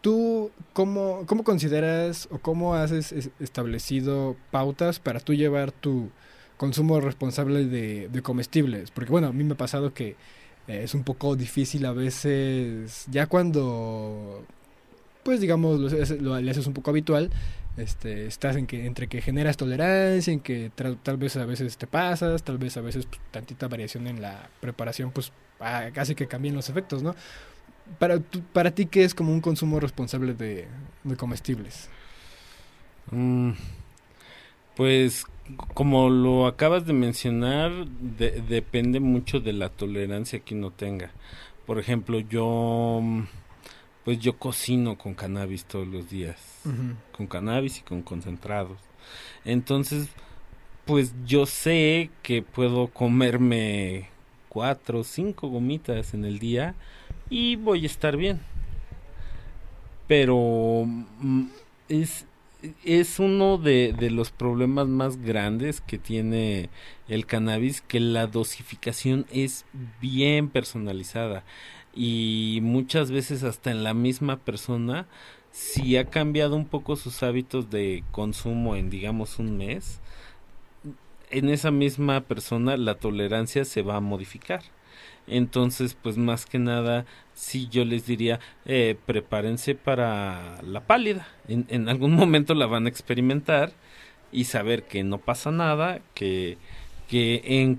tú, 0.00 0.50
¿cómo, 0.72 1.24
cómo 1.26 1.44
consideras 1.44 2.28
o 2.30 2.38
cómo 2.38 2.74
has 2.74 2.90
es- 2.90 3.12
es- 3.12 3.30
establecido 3.40 4.36
pautas 4.50 4.98
para 5.00 5.20
tú 5.20 5.34
llevar 5.34 5.72
tu 5.72 6.10
consumo 6.56 7.00
responsable 7.00 7.64
de, 7.66 8.08
de 8.08 8.22
comestibles? 8.22 8.90
Porque 8.90 9.10
bueno, 9.10 9.28
a 9.28 9.32
mí 9.32 9.44
me 9.44 9.54
ha 9.54 9.56
pasado 9.56 9.94
que 9.94 10.16
eh, 10.68 10.82
es 10.84 10.94
un 10.94 11.04
poco 11.04 11.36
difícil 11.36 11.84
a 11.86 11.92
veces, 11.92 13.06
ya 13.10 13.26
cuando, 13.26 14.44
pues 15.22 15.40
digamos, 15.40 15.80
lo, 15.80 16.40
lo- 16.40 16.50
haces 16.50 16.66
un 16.66 16.74
poco 16.74 16.90
habitual, 16.90 17.30
este, 17.76 18.26
estás 18.26 18.56
en 18.56 18.66
que, 18.66 18.86
entre 18.86 19.06
que 19.08 19.20
generas 19.22 19.56
tolerancia, 19.56 20.32
en 20.32 20.40
que 20.40 20.70
tal 20.74 21.16
vez 21.16 21.36
a 21.36 21.46
veces 21.46 21.76
te 21.78 21.86
pasas, 21.86 22.42
tal 22.42 22.58
vez 22.58 22.76
a 22.76 22.80
veces 22.80 23.06
pues, 23.06 23.20
tantita 23.30 23.68
variación 23.68 24.06
en 24.08 24.20
la 24.20 24.50
preparación, 24.60 25.12
pues 25.12 25.32
ah, 25.60 25.88
hace 25.96 26.14
que 26.16 26.26
cambien 26.26 26.54
los 26.54 26.68
efectos, 26.70 27.02
¿no? 27.02 27.14
Para, 27.98 28.20
para 28.52 28.72
ti, 28.74 28.86
¿qué 28.86 29.04
es 29.04 29.14
como 29.14 29.32
un 29.32 29.40
consumo 29.40 29.80
responsable 29.80 30.34
de, 30.34 30.68
de 31.04 31.16
comestibles? 31.16 31.90
Mm, 33.12 33.52
Pues 34.74 35.24
como 35.74 36.08
lo 36.10 36.46
acabas 36.46 36.86
de 36.86 36.92
mencionar, 36.92 37.72
depende 37.88 39.00
mucho 39.00 39.40
de 39.40 39.52
la 39.52 39.70
tolerancia 39.70 40.40
que 40.40 40.54
uno 40.54 40.70
tenga. 40.72 41.12
Por 41.66 41.78
ejemplo, 41.78 42.20
yo 42.20 43.02
pues 44.04 44.18
yo 44.20 44.38
cocino 44.38 44.96
con 44.98 45.14
cannabis 45.14 45.64
todos 45.66 45.86
los 45.88 46.08
días, 46.10 46.70
con 47.12 47.26
cannabis 47.26 47.78
y 47.78 47.82
con 47.82 48.02
concentrados. 48.02 48.78
Entonces, 49.44 50.08
pues 50.86 51.14
yo 51.26 51.46
sé 51.46 52.10
que 52.22 52.42
puedo 52.42 52.88
comerme 52.88 54.08
cuatro 54.48 55.00
o 55.00 55.04
cinco 55.04 55.48
gomitas 55.48 56.14
en 56.14 56.24
el 56.24 56.38
día 56.38 56.74
y 57.30 57.56
voy 57.56 57.84
a 57.84 57.86
estar 57.86 58.16
bien. 58.16 58.40
Pero 60.06 60.84
mm, 60.86 61.46
es, 61.88 62.26
es 62.84 63.18
uno 63.18 63.58
de, 63.58 63.92
de, 63.92 64.10
los 64.10 64.30
problemas 64.30 64.88
más 64.88 65.18
grandes 65.22 65.80
que 65.80 65.98
tiene 65.98 66.70
el 67.08 67.26
cannabis, 67.26 67.82
que 67.82 68.00
la 68.00 68.26
dosificación 68.26 69.26
es 69.30 69.64
bien 70.00 70.48
personalizada 70.48 71.44
y 71.94 72.60
muchas 72.62 73.10
veces 73.10 73.42
hasta 73.42 73.72
en 73.72 73.82
la 73.82 73.92
misma 73.92 74.36
persona, 74.38 75.06
si 75.50 75.96
ha 75.96 76.04
cambiado 76.04 76.54
un 76.54 76.66
poco 76.66 76.94
sus 76.94 77.24
hábitos 77.24 77.70
de 77.70 78.04
consumo 78.12 78.76
en 78.76 78.88
digamos 78.88 79.40
un 79.40 79.56
mes, 79.56 80.00
en 81.30 81.48
esa 81.48 81.72
misma 81.72 82.20
persona 82.20 82.76
la 82.76 82.94
tolerancia 82.94 83.64
se 83.64 83.82
va 83.82 83.96
a 83.96 84.00
modificar. 84.00 84.62
Entonces, 85.28 85.96
pues 86.00 86.16
más 86.16 86.46
que 86.46 86.58
nada, 86.58 87.04
si 87.34 87.68
yo 87.68 87.84
les 87.84 88.06
diría, 88.06 88.40
eh, 88.64 88.96
prepárense 89.06 89.74
para 89.74 90.60
la 90.62 90.80
pálida. 90.86 91.28
En, 91.48 91.66
en, 91.68 91.88
algún 91.88 92.12
momento 92.16 92.54
la 92.54 92.66
van 92.66 92.86
a 92.86 92.88
experimentar 92.88 93.72
y 94.32 94.44
saber 94.44 94.84
que 94.84 95.04
no 95.04 95.18
pasa 95.18 95.50
nada, 95.50 96.00
que, 96.14 96.58
que 97.08 97.42
en, 97.44 97.78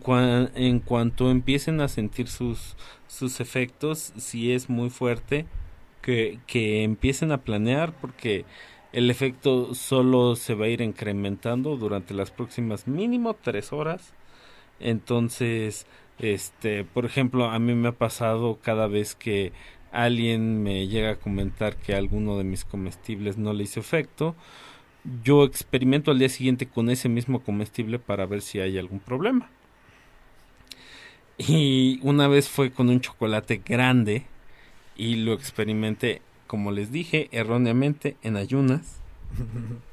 en 0.55 0.79
cuanto 0.79 1.31
empiecen 1.31 1.81
a 1.81 1.87
sentir 1.87 2.27
sus, 2.27 2.75
sus 3.07 3.39
efectos, 3.39 4.13
si 4.17 4.51
es 4.51 4.69
muy 4.69 4.89
fuerte, 4.89 5.45
que, 6.01 6.39
que 6.47 6.83
empiecen 6.83 7.31
a 7.31 7.41
planear 7.41 7.93
porque 7.93 8.45
el 8.93 9.11
efecto 9.11 9.75
solo 9.75 10.35
se 10.35 10.55
va 10.55 10.65
a 10.65 10.69
ir 10.69 10.81
incrementando 10.81 11.77
durante 11.77 12.13
las 12.13 12.31
próximas 12.31 12.87
mínimo 12.87 13.35
tres 13.35 13.71
horas. 13.71 14.13
Entonces, 14.79 15.85
este, 16.19 16.83
por 16.83 17.05
ejemplo, 17.05 17.45
a 17.49 17.59
mí 17.59 17.73
me 17.75 17.89
ha 17.89 17.93
pasado 17.93 18.59
cada 18.61 18.87
vez 18.87 19.15
que 19.15 19.53
alguien 19.91 20.61
me 20.61 20.87
llega 20.87 21.11
a 21.11 21.19
comentar 21.19 21.77
que 21.77 21.95
alguno 21.95 22.37
de 22.37 22.43
mis 22.43 22.65
comestibles 22.65 23.37
no 23.37 23.53
le 23.53 23.63
hizo 23.63 23.79
efecto, 23.79 24.35
yo 25.23 25.43
experimento 25.43 26.11
al 26.11 26.19
día 26.19 26.29
siguiente 26.29 26.67
con 26.67 26.89
ese 26.89 27.09
mismo 27.09 27.41
comestible 27.41 27.99
para 27.99 28.25
ver 28.25 28.41
si 28.41 28.59
hay 28.59 28.77
algún 28.77 28.99
problema. 28.99 29.49
Y 31.37 31.99
una 32.03 32.27
vez 32.27 32.49
fue 32.49 32.71
con 32.71 32.89
un 32.89 32.99
chocolate 32.99 33.61
grande 33.65 34.25
y 34.97 35.15
lo 35.15 35.33
experimenté, 35.33 36.21
como 36.47 36.71
les 36.71 36.91
dije, 36.91 37.29
erróneamente 37.31 38.17
en 38.21 38.35
ayunas. 38.35 38.99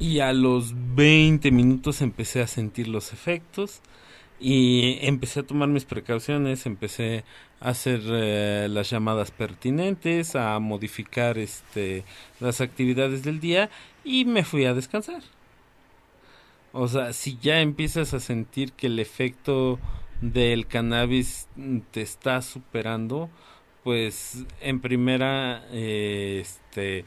Y 0.00 0.20
a 0.20 0.32
los 0.32 0.74
20 0.94 1.50
minutos 1.50 2.02
empecé 2.02 2.40
a 2.40 2.46
sentir 2.46 2.86
los 2.86 3.12
efectos 3.12 3.82
y 4.40 4.98
empecé 5.02 5.40
a 5.40 5.42
tomar 5.42 5.68
mis 5.68 5.84
precauciones, 5.84 6.66
empecé 6.66 7.24
a 7.60 7.70
hacer 7.70 8.00
eh, 8.06 8.68
las 8.70 8.90
llamadas 8.90 9.30
pertinentes, 9.30 10.36
a 10.36 10.58
modificar 10.60 11.38
este 11.38 12.04
las 12.40 12.60
actividades 12.60 13.22
del 13.24 13.40
día 13.40 13.70
y 14.04 14.24
me 14.24 14.44
fui 14.44 14.64
a 14.64 14.74
descansar. 14.74 15.22
O 16.72 16.86
sea, 16.88 17.12
si 17.12 17.38
ya 17.38 17.60
empiezas 17.60 18.14
a 18.14 18.20
sentir 18.20 18.72
que 18.72 18.86
el 18.88 18.98
efecto 18.98 19.78
del 20.20 20.66
cannabis 20.66 21.48
te 21.90 22.02
está 22.02 22.42
superando, 22.42 23.30
pues 23.84 24.44
en 24.60 24.80
primera, 24.80 25.64
eh, 25.72 26.40
este, 26.42 27.04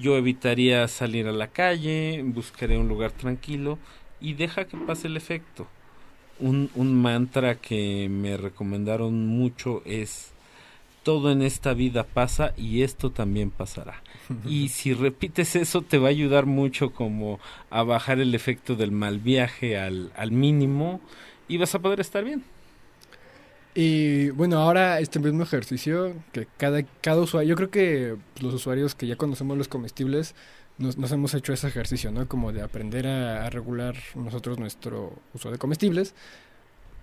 yo 0.00 0.16
evitaría 0.16 0.86
salir 0.88 1.26
a 1.28 1.32
la 1.32 1.48
calle, 1.48 2.22
buscaré 2.24 2.78
un 2.78 2.88
lugar 2.88 3.12
tranquilo 3.12 3.78
y 4.20 4.34
deja 4.34 4.66
que 4.66 4.76
pase 4.76 5.08
el 5.08 5.16
efecto. 5.16 5.66
Un, 6.38 6.70
un 6.74 6.94
mantra 6.94 7.56
que 7.56 8.08
me 8.10 8.36
recomendaron 8.36 9.26
mucho 9.26 9.82
es 9.84 10.32
todo 11.02 11.32
en 11.32 11.42
esta 11.42 11.74
vida 11.74 12.04
pasa 12.04 12.52
y 12.56 12.82
esto 12.82 13.10
también 13.10 13.50
pasará. 13.50 14.02
Y 14.46 14.68
si 14.68 14.94
repites 14.94 15.56
eso 15.56 15.82
te 15.82 15.98
va 15.98 16.08
a 16.08 16.10
ayudar 16.10 16.46
mucho 16.46 16.92
como 16.92 17.38
a 17.70 17.82
bajar 17.82 18.20
el 18.20 18.34
efecto 18.34 18.76
del 18.76 18.92
mal 18.92 19.18
viaje 19.18 19.78
al, 19.78 20.12
al 20.16 20.32
mínimo 20.32 21.00
y 21.48 21.58
vas 21.58 21.74
a 21.74 21.80
poder 21.80 22.00
estar 22.00 22.24
bien. 22.24 22.44
Y 23.74 24.30
bueno, 24.30 24.58
ahora 24.58 25.00
este 25.00 25.18
mismo 25.18 25.42
ejercicio 25.42 26.14
que 26.32 26.46
cada, 26.58 26.82
cada 27.00 27.22
usuario, 27.22 27.50
yo 27.50 27.56
creo 27.56 27.70
que 27.70 28.16
los 28.40 28.52
usuarios 28.52 28.94
que 28.94 29.06
ya 29.06 29.16
conocemos 29.16 29.56
los 29.56 29.68
comestibles 29.68 30.34
nos, 30.82 31.12
hemos 31.12 31.34
hecho 31.34 31.52
ese 31.52 31.68
ejercicio, 31.68 32.10
¿no? 32.10 32.28
Como 32.28 32.52
de 32.52 32.62
aprender 32.62 33.06
a, 33.06 33.48
regular 33.50 33.94
nosotros 34.14 34.58
nuestro 34.58 35.12
uso 35.34 35.50
de 35.50 35.58
comestibles. 35.58 36.14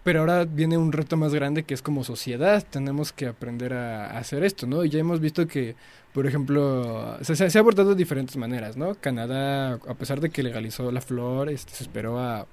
Pero 0.03 0.21
ahora 0.21 0.45
viene 0.45 0.77
un 0.77 0.91
reto 0.91 1.17
más 1.17 1.33
grande 1.33 1.63
que 1.63 1.73
es 1.73 1.81
como 1.81 2.03
sociedad, 2.03 2.65
tenemos 2.69 3.11
que 3.11 3.27
aprender 3.27 3.73
a, 3.73 4.17
hacer 4.17 4.43
esto, 4.43 4.65
¿no? 4.65 4.85
Y 4.85 4.89
ya 4.89 4.99
hemos 4.99 5.19
visto 5.19 5.47
que, 5.47 5.75
por 6.13 6.25
ejemplo, 6.25 7.17
se, 7.21 7.43
ha 7.45 7.59
abordado 7.59 7.89
de 7.89 7.95
diferentes 7.95 8.37
maneras, 8.37 8.77
¿no? 8.77 8.95
Canadá, 8.95 9.73
a 9.73 9.93
pesar 9.95 10.21
de 10.21 10.29
que 10.29 10.43
legalizó 10.43 10.91
la 10.91 11.01
flor, 11.01 11.49
este, 11.49 11.73
se 11.73 11.83
esperó 11.83 12.19
a, 12.19 12.47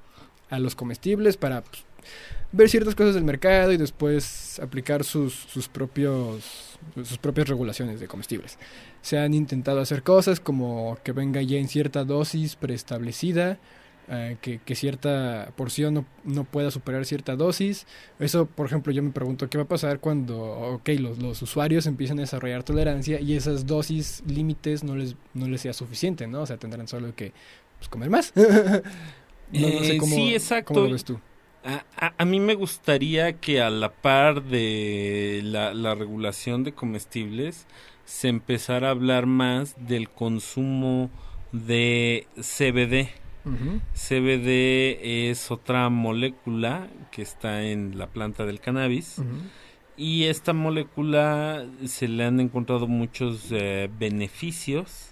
a 0.51 0.59
los 0.59 0.75
comestibles 0.75 1.37
para 1.37 1.63
pues, 1.63 1.85
ver 2.53 2.69
ciertas 2.69 2.95
cosas 2.95 3.15
del 3.15 3.25
mercado 3.25 3.73
y 3.73 3.77
después 3.77 4.59
aplicar 4.61 5.05
sus, 5.05 5.35
sus, 5.35 5.69
propios, 5.69 6.79
sus 6.97 7.19
propias 7.19 7.49
regulaciones 7.49 8.01
de 8.01 8.09
comestibles. 8.09 8.59
Se 9.03 9.19
han 9.19 9.35
intentado 9.35 9.81
hacer 9.81 10.03
cosas 10.03 10.41
como 10.41 10.99
que 11.05 11.13
venga 11.13 11.43
ya 11.43 11.59
en 11.59 11.69
cierta 11.69 12.05
dosis 12.05 12.57
preestablecida, 12.57 13.59
eh, 14.09 14.37
que, 14.41 14.59
que, 14.59 14.77
cierta 14.77 15.53
porción 15.57 15.95
no, 15.95 16.07
no, 16.23 16.45
pueda 16.45 16.71
superar 16.71 17.05
cierta 17.05 17.35
dosis. 17.35 17.89
Eso, 18.21 18.47
por 18.47 18.67
ejemplo, 18.67 18.93
yo 18.93 19.03
me 19.03 19.11
pregunto 19.11 19.51
qué 19.51 19.59
va 19.59 19.65
a 19.65 19.69
pasar 19.69 19.99
cuando 19.99 20.39
okay, 20.75 20.97
los, 20.99 21.19
los 21.19 21.43
usuarios 21.43 21.87
empiecen 21.87 22.19
a 22.19 22.23
desarrollar 22.23 22.63
tolerancia 22.63 23.21
y 23.21 23.35
esas 23.35 23.67
dosis 23.67 24.23
límites 24.25 24.85
no 24.85 24.95
les, 24.95 25.17
no 25.35 25.49
les 25.49 25.61
sea 25.61 25.73
suficiente, 25.73 26.29
¿no? 26.29 26.43
O 26.43 26.47
sea, 26.47 26.57
tendrán 26.57 26.87
solo 26.87 27.17
que 27.17 27.33
pues, 27.79 27.89
comer 27.89 28.09
más. 28.09 28.33
no, 28.37 29.69
no 29.71 29.85
sé 29.85 29.99
cómo, 29.99 30.15
sí, 30.15 30.35
exacto. 30.35 30.75
¿cómo 30.75 30.87
lo 30.87 30.93
ves 30.93 31.05
tú? 31.05 31.19
A, 31.67 32.15
a, 32.17 32.25
mí 32.25 32.39
me 32.39 32.55
gustaría 32.55 33.41
que 33.41 33.61
a 33.61 33.71
la 33.71 33.91
par 33.91 34.45
de 34.45 35.41
la, 35.43 35.75
la, 35.75 35.97
regulación 35.97 36.63
de 36.63 36.73
comestibles 36.73 37.67
se 38.05 38.29
empezara 38.29 38.87
a 38.87 38.93
hablar 38.93 39.27
más 39.27 39.75
del 39.89 40.09
consumo 40.09 41.11
de 41.51 42.29
CBD. 42.37 43.11
Uh 43.45 43.51
-huh. 43.51 43.81
CBD 43.95 45.31
es 45.31 45.51
otra 45.51 45.89
molécula 45.89 46.89
que 47.11 47.23
está 47.23 47.65
en 47.65 47.99
la 47.99 48.07
planta 48.07 48.47
del 48.47 48.61
cannabis. 48.61 49.19
Uh 49.19 49.25
-huh. 49.25 49.41
Y 49.97 50.25
esta 50.25 50.53
molécula 50.53 51.67
se 51.85 52.07
le 52.07 52.25
han 52.25 52.39
encontrado 52.39 52.87
muchos 52.87 53.49
eh, 53.51 53.91
beneficios. 53.99 55.11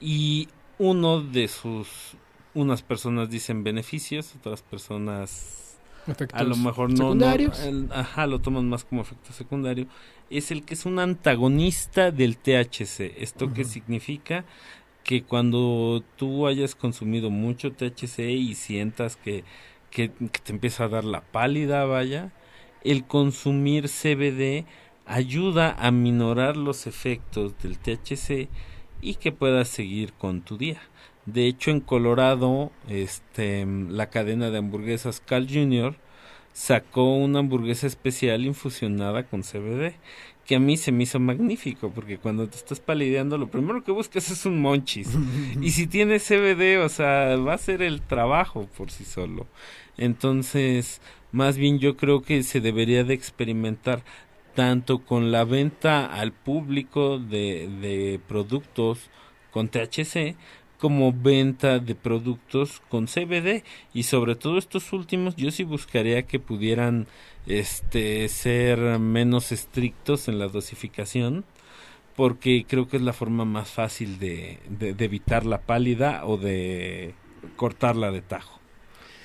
Y 0.00 0.48
uno 0.78 1.22
de 1.22 1.48
sus 1.48 2.16
unas 2.56 2.82
personas 2.82 3.28
dicen 3.30 3.62
beneficios, 3.62 4.34
otras 4.34 4.62
personas 4.62 5.78
efectos 6.06 6.40
a 6.40 6.44
lo 6.44 6.56
mejor 6.56 6.90
no, 6.90 7.14
no 7.14 7.32
el, 7.32 7.88
ajá, 7.92 8.26
lo 8.26 8.40
toman 8.40 8.68
más 8.68 8.84
como 8.84 9.02
efecto 9.02 9.32
secundario, 9.32 9.86
es 10.30 10.50
el 10.50 10.64
que 10.64 10.74
es 10.74 10.86
un 10.86 10.98
antagonista 10.98 12.10
del 12.10 12.38
THC. 12.38 13.12
¿Esto 13.18 13.44
uh 13.44 13.48
-huh. 13.48 13.52
qué 13.52 13.64
significa? 13.64 14.44
Que 15.04 15.22
cuando 15.22 16.02
tú 16.16 16.46
hayas 16.46 16.74
consumido 16.74 17.30
mucho 17.30 17.72
THC 17.72 18.30
y 18.30 18.54
sientas 18.54 19.16
que, 19.16 19.44
que, 19.90 20.10
que 20.10 20.40
te 20.42 20.52
empieza 20.52 20.84
a 20.84 20.88
dar 20.88 21.04
la 21.04 21.20
pálida, 21.20 21.84
vaya, 21.84 22.32
el 22.82 23.04
consumir 23.04 23.88
CBD 23.88 24.64
ayuda 25.04 25.76
a 25.78 25.90
minorar 25.90 26.56
los 26.56 26.86
efectos 26.86 27.54
del 27.62 27.78
THC 27.78 28.48
y 29.02 29.14
que 29.16 29.30
puedas 29.30 29.68
seguir 29.68 30.14
con 30.14 30.40
tu 30.40 30.56
día. 30.56 30.80
De 31.26 31.48
hecho, 31.48 31.72
en 31.72 31.80
Colorado, 31.80 32.70
este, 32.88 33.66
la 33.66 34.10
cadena 34.10 34.50
de 34.50 34.58
hamburguesas 34.58 35.20
Carl 35.20 35.48
Jr. 35.48 35.96
sacó 36.52 37.16
una 37.16 37.40
hamburguesa 37.40 37.88
especial 37.88 38.44
infusionada 38.44 39.24
con 39.24 39.42
CBD, 39.42 39.94
que 40.46 40.54
a 40.54 40.60
mí 40.60 40.76
se 40.76 40.92
me 40.92 41.02
hizo 41.02 41.18
magnífico, 41.18 41.90
porque 41.90 42.18
cuando 42.18 42.48
te 42.48 42.56
estás 42.56 42.78
palideando, 42.78 43.38
lo 43.38 43.48
primero 43.48 43.82
que 43.82 43.90
buscas 43.90 44.30
es 44.30 44.46
un 44.46 44.60
monchis. 44.60 45.10
y 45.60 45.70
si 45.72 45.88
tiene 45.88 46.20
CBD, 46.20 46.78
o 46.84 46.88
sea, 46.88 47.36
va 47.36 47.54
a 47.54 47.58
ser 47.58 47.82
el 47.82 48.02
trabajo 48.02 48.68
por 48.78 48.92
sí 48.92 49.04
solo. 49.04 49.48
Entonces, 49.96 51.00
más 51.32 51.56
bien 51.56 51.80
yo 51.80 51.96
creo 51.96 52.22
que 52.22 52.44
se 52.44 52.60
debería 52.60 53.02
de 53.02 53.14
experimentar 53.14 54.04
tanto 54.54 55.04
con 55.04 55.32
la 55.32 55.44
venta 55.44 56.06
al 56.06 56.32
público 56.32 57.18
de, 57.18 57.68
de 57.80 58.20
productos 58.28 59.10
con 59.50 59.68
THC, 59.68 60.36
como 60.78 61.12
venta 61.12 61.78
de 61.78 61.94
productos 61.94 62.82
con 62.88 63.06
CBD 63.06 63.64
y 63.94 64.04
sobre 64.04 64.34
todo 64.34 64.58
estos 64.58 64.92
últimos 64.92 65.36
yo 65.36 65.50
sí 65.50 65.64
buscaría 65.64 66.22
que 66.24 66.38
pudieran 66.38 67.06
este 67.46 68.28
ser 68.28 68.78
menos 68.98 69.52
estrictos 69.52 70.28
en 70.28 70.38
la 70.38 70.48
dosificación 70.48 71.44
porque 72.16 72.64
creo 72.66 72.88
que 72.88 72.96
es 72.96 73.02
la 73.02 73.12
forma 73.12 73.44
más 73.44 73.70
fácil 73.70 74.18
de, 74.18 74.58
de, 74.68 74.94
de 74.94 75.04
evitar 75.04 75.44
la 75.44 75.60
pálida 75.60 76.24
o 76.24 76.38
de 76.38 77.14
cortarla 77.56 78.10
de 78.10 78.22
tajo. 78.22 78.58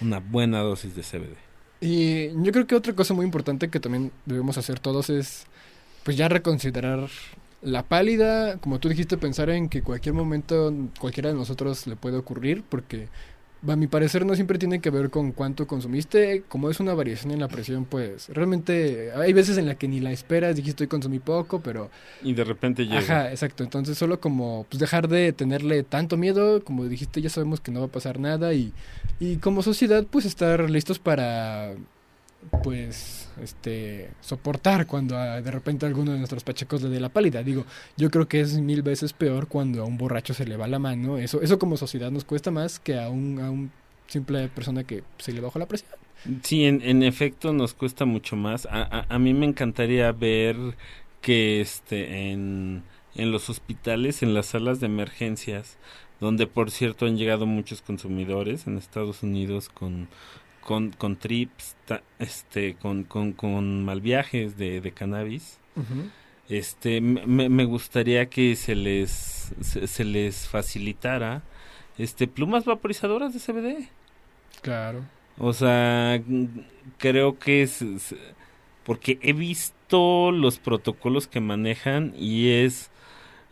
Una 0.01 0.19
buena 0.19 0.59
dosis 0.59 0.95
de 0.95 1.03
CBD 1.03 1.35
Y 1.79 2.29
yo 2.43 2.51
creo 2.51 2.67
que 2.67 2.75
otra 2.75 2.93
cosa 2.93 3.13
muy 3.13 3.25
importante 3.25 3.69
que 3.69 3.79
también 3.79 4.11
debemos 4.25 4.57
hacer 4.57 4.79
todos 4.79 5.09
es 5.09 5.45
pues 6.03 6.17
ya 6.17 6.27
reconsiderar 6.27 7.07
la 7.61 7.83
pálida, 7.83 8.57
como 8.57 8.79
tú 8.79 8.89
dijiste, 8.89 9.17
pensar 9.17 9.49
en 9.49 9.69
que 9.69 9.81
cualquier 9.81 10.15
momento 10.15 10.73
cualquiera 10.99 11.29
de 11.29 11.35
nosotros 11.35 11.87
le 11.87 11.95
puede 11.95 12.17
ocurrir, 12.17 12.63
porque 12.67 13.07
a 13.67 13.75
mi 13.75 13.85
parecer 13.85 14.25
no 14.25 14.33
siempre 14.33 14.57
tiene 14.57 14.81
que 14.81 14.89
ver 14.89 15.11
con 15.11 15.31
cuánto 15.31 15.67
consumiste, 15.67 16.43
como 16.47 16.71
es 16.71 16.79
una 16.79 16.95
variación 16.95 17.31
en 17.31 17.39
la 17.39 17.47
presión, 17.47 17.85
pues 17.85 18.29
realmente 18.29 19.11
hay 19.15 19.33
veces 19.33 19.57
en 19.59 19.67
la 19.67 19.75
que 19.75 19.87
ni 19.87 19.99
la 19.99 20.11
esperas, 20.11 20.55
dijiste 20.55 20.83
hoy 20.83 20.87
consumí 20.87 21.19
poco, 21.19 21.61
pero... 21.61 21.91
y 22.23 22.33
de 22.33 22.43
repente 22.43 22.85
llega. 22.85 22.99
Ajá, 22.99 23.29
exacto, 23.29 23.63
entonces 23.63 23.97
solo 23.97 24.19
como 24.19 24.65
pues 24.67 24.79
dejar 24.79 25.07
de 25.07 25.31
tenerle 25.31 25.83
tanto 25.83 26.17
miedo, 26.17 26.63
como 26.63 26.85
dijiste 26.85 27.21
ya 27.21 27.29
sabemos 27.29 27.61
que 27.61 27.71
no 27.71 27.81
va 27.81 27.85
a 27.85 27.91
pasar 27.91 28.19
nada 28.19 28.53
y, 28.53 28.73
y 29.19 29.35
como 29.37 29.61
sociedad 29.61 30.05
pues 30.09 30.25
estar 30.25 30.67
listos 30.67 30.97
para 30.97 31.75
pues 32.63 33.29
este 33.41 34.09
soportar 34.21 34.87
cuando 34.87 35.17
a- 35.17 35.41
de 35.41 35.51
repente 35.51 35.85
alguno 35.85 36.11
de 36.11 36.17
nuestros 36.17 36.43
pachecos 36.43 36.81
le 36.81 36.89
dé 36.89 36.99
la 36.99 37.09
pálida. 37.09 37.43
Digo, 37.43 37.65
yo 37.97 38.09
creo 38.09 38.27
que 38.27 38.41
es 38.41 38.59
mil 38.59 38.81
veces 38.81 39.13
peor 39.13 39.47
cuando 39.47 39.81
a 39.81 39.85
un 39.85 39.97
borracho 39.97 40.33
se 40.33 40.45
le 40.45 40.57
va 40.57 40.67
la 40.67 40.79
mano. 40.79 41.17
Eso, 41.17 41.41
eso 41.41 41.59
como 41.59 41.77
sociedad 41.77 42.11
nos 42.11 42.25
cuesta 42.25 42.51
más 42.51 42.79
que 42.79 42.99
a 42.99 43.09
un, 43.09 43.39
a 43.39 43.51
un 43.51 43.71
simple 44.07 44.47
persona 44.49 44.83
que 44.83 45.03
se 45.19 45.31
le 45.33 45.41
bajó 45.41 45.59
la 45.59 45.67
presión. 45.67 45.91
Sí, 46.43 46.65
en, 46.65 46.81
en 46.83 47.01
efecto 47.03 47.51
nos 47.53 47.73
cuesta 47.73 48.05
mucho 48.05 48.35
más. 48.35 48.65
A, 48.67 48.83
a, 48.83 49.05
a 49.09 49.19
mí 49.19 49.33
me 49.33 49.45
encantaría 49.47 50.11
ver 50.11 50.55
que 51.21 51.61
este 51.61 52.31
en, 52.31 52.83
en 53.15 53.31
los 53.31 53.49
hospitales, 53.49 54.21
en 54.23 54.33
las 54.33 54.47
salas 54.47 54.79
de 54.79 54.85
emergencias, 54.87 55.77
donde 56.19 56.45
por 56.45 56.69
cierto 56.69 57.07
han 57.07 57.17
llegado 57.17 57.45
muchos 57.47 57.81
consumidores 57.81 58.67
en 58.67 58.77
Estados 58.77 59.23
Unidos 59.23 59.69
con 59.69 60.07
con, 60.61 60.91
con 60.91 61.17
trips, 61.17 61.75
ta- 61.85 62.03
este, 62.19 62.75
con, 62.75 63.03
con, 63.03 63.33
con 63.33 63.83
mal 63.83 63.99
viajes 64.01 64.57
de, 64.57 64.79
de 64.81 64.91
cannabis. 64.91 65.59
Este, 66.49 66.99
me, 67.01 67.49
me 67.49 67.65
gustaría 67.65 68.29
que 68.29 68.55
se 68.55 68.75
les, 68.75 69.53
se, 69.61 69.87
se 69.87 70.03
les 70.03 70.47
facilitara, 70.47 71.43
este, 71.97 72.27
plumas 72.27 72.65
vaporizadoras 72.65 73.33
de 73.33 73.39
CBD. 73.39 73.89
Claro. 74.61 75.01
O 75.37 75.53
sea, 75.53 76.21
creo 76.97 77.39
que 77.39 77.61
es, 77.63 77.81
es- 77.81 78.15
porque 78.83 79.17
he 79.21 79.33
visto 79.33 80.31
los 80.31 80.59
protocolos 80.59 81.27
que 81.27 81.39
manejan 81.39 82.13
y 82.17 82.49
es 82.49 82.89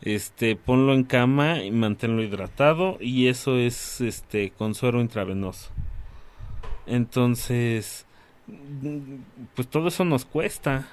este 0.01 0.55
ponlo 0.55 0.93
en 0.93 1.03
cama 1.03 1.61
y 1.63 1.71
manténlo 1.71 2.23
hidratado 2.23 2.97
y 3.01 3.27
eso 3.27 3.57
es 3.57 4.01
este 4.01 4.51
con 4.51 4.73
suero 4.75 5.01
intravenoso. 5.01 5.69
Entonces, 6.89 8.05
pues 9.55 9.67
todo 9.69 9.87
eso 9.87 10.03
nos 10.05 10.25
cuesta. 10.25 10.87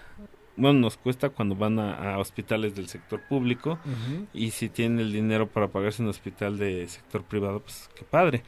Bueno, 0.58 0.78
nos 0.80 0.96
cuesta 0.96 1.28
cuando 1.30 1.54
van 1.54 1.78
a, 1.78 2.14
a 2.14 2.18
hospitales 2.18 2.74
del 2.74 2.88
sector 2.88 3.20
público 3.28 3.78
y 4.32 4.52
si 4.52 4.68
tienen 4.70 5.00
el 5.00 5.12
dinero 5.12 5.48
para 5.48 5.68
pagarse 5.68 6.02
un 6.02 6.08
hospital 6.08 6.56
de 6.58 6.86
sector 6.88 7.22
privado, 7.24 7.60
pues 7.60 7.90
qué 7.94 8.04
padre. 8.04 8.42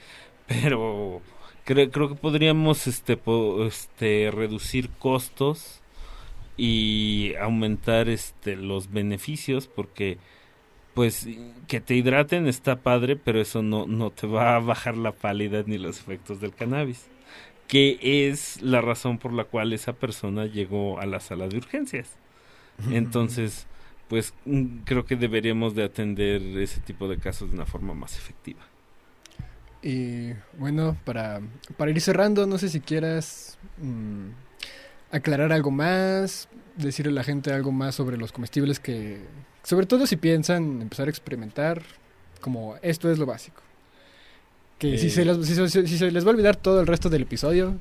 Pero 0.46 1.20
creo, 1.64 1.90
creo 1.90 2.08
que 2.08 2.14
podríamos 2.14 2.86
este, 2.86 3.18
po- 3.18 3.64
este 3.66 4.30
reducir 4.32 4.88
costos 4.98 5.82
y 6.56 7.34
aumentar 7.40 8.08
este 8.08 8.56
los 8.56 8.90
beneficios 8.90 9.66
porque 9.66 10.16
pues 10.94 11.28
que 11.68 11.80
te 11.80 11.94
hidraten 11.94 12.46
está 12.48 12.76
padre, 12.76 13.16
pero 13.16 13.40
eso 13.40 13.62
no, 13.62 13.86
no 13.86 14.10
te 14.10 14.26
va 14.26 14.56
a 14.56 14.60
bajar 14.60 14.96
la 14.96 15.12
pálida 15.12 15.62
ni 15.66 15.76
los 15.78 16.00
efectos 16.00 16.40
del 16.40 16.54
cannabis, 16.54 17.06
que 17.68 17.98
es 18.02 18.60
la 18.62 18.80
razón 18.80 19.18
por 19.18 19.32
la 19.32 19.44
cual 19.44 19.72
esa 19.72 19.92
persona 19.92 20.46
llegó 20.46 20.98
a 20.98 21.06
la 21.06 21.20
sala 21.20 21.46
de 21.48 21.58
urgencias. 21.58 22.16
Entonces, 22.90 23.66
pues 24.08 24.32
mm, 24.46 24.78
creo 24.84 25.04
que 25.04 25.16
deberíamos 25.16 25.74
de 25.74 25.84
atender 25.84 26.42
ese 26.58 26.80
tipo 26.80 27.08
de 27.08 27.18
casos 27.18 27.50
de 27.50 27.56
una 27.56 27.66
forma 27.66 27.94
más 27.94 28.16
efectiva. 28.16 28.60
Y 29.82 30.32
bueno, 30.58 30.96
para, 31.04 31.40
para 31.76 31.90
ir 31.90 32.00
cerrando, 32.00 32.46
no 32.46 32.58
sé 32.58 32.68
si 32.68 32.80
quieras 32.80 33.58
mm, 33.76 34.30
aclarar 35.12 35.52
algo 35.52 35.70
más, 35.70 36.48
decirle 36.76 37.12
a 37.12 37.16
la 37.16 37.24
gente 37.24 37.52
algo 37.52 37.70
más 37.70 37.94
sobre 37.94 38.16
los 38.16 38.32
comestibles 38.32 38.80
que, 38.80 39.20
sobre 39.62 39.86
todo 39.86 40.06
si 40.06 40.16
piensan 40.16 40.82
empezar 40.82 41.06
a 41.06 41.10
experimentar, 41.10 41.82
como 42.40 42.76
esto 42.82 43.10
es 43.10 43.18
lo 43.18 43.26
básico. 43.26 43.62
Que 44.78 44.96
si, 44.98 45.06
Eh. 45.08 45.10
se 45.10 45.24
les, 45.24 45.46
si, 45.46 45.54
se- 45.68 45.86
si 45.86 45.98
se 45.98 46.10
les 46.10 46.24
va 46.24 46.28
a 46.28 46.32
olvidar 46.32 46.56
todo 46.56 46.80
el 46.80 46.86
resto 46.86 47.08
del 47.10 47.22
episodio, 47.22 47.76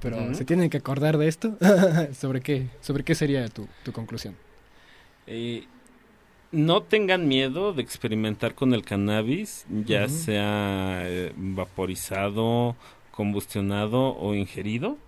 pero 0.00 0.34
se 0.34 0.44
tienen 0.44 0.70
que 0.70 0.78
acordar 0.78 1.18
de 1.18 1.28
esto, 1.28 1.56
¿sobre 2.12 2.40
qué, 2.40 2.68
sobre 2.80 3.04
qué 3.04 3.14
sería 3.14 3.46
tu, 3.48 3.68
tu 3.84 3.92
conclusión? 3.92 4.34
Eh, 5.26 5.64
no 6.50 6.82
tengan 6.82 7.28
miedo 7.28 7.72
de 7.72 7.82
experimentar 7.82 8.54
con 8.54 8.74
el 8.74 8.82
cannabis, 8.84 9.64
ya 9.86 10.08
sea 10.08 11.02
eh, 11.06 11.32
vaporizado, 11.36 12.76
combustionado 13.10 14.16
o 14.18 14.34
ingerido, 14.34 14.98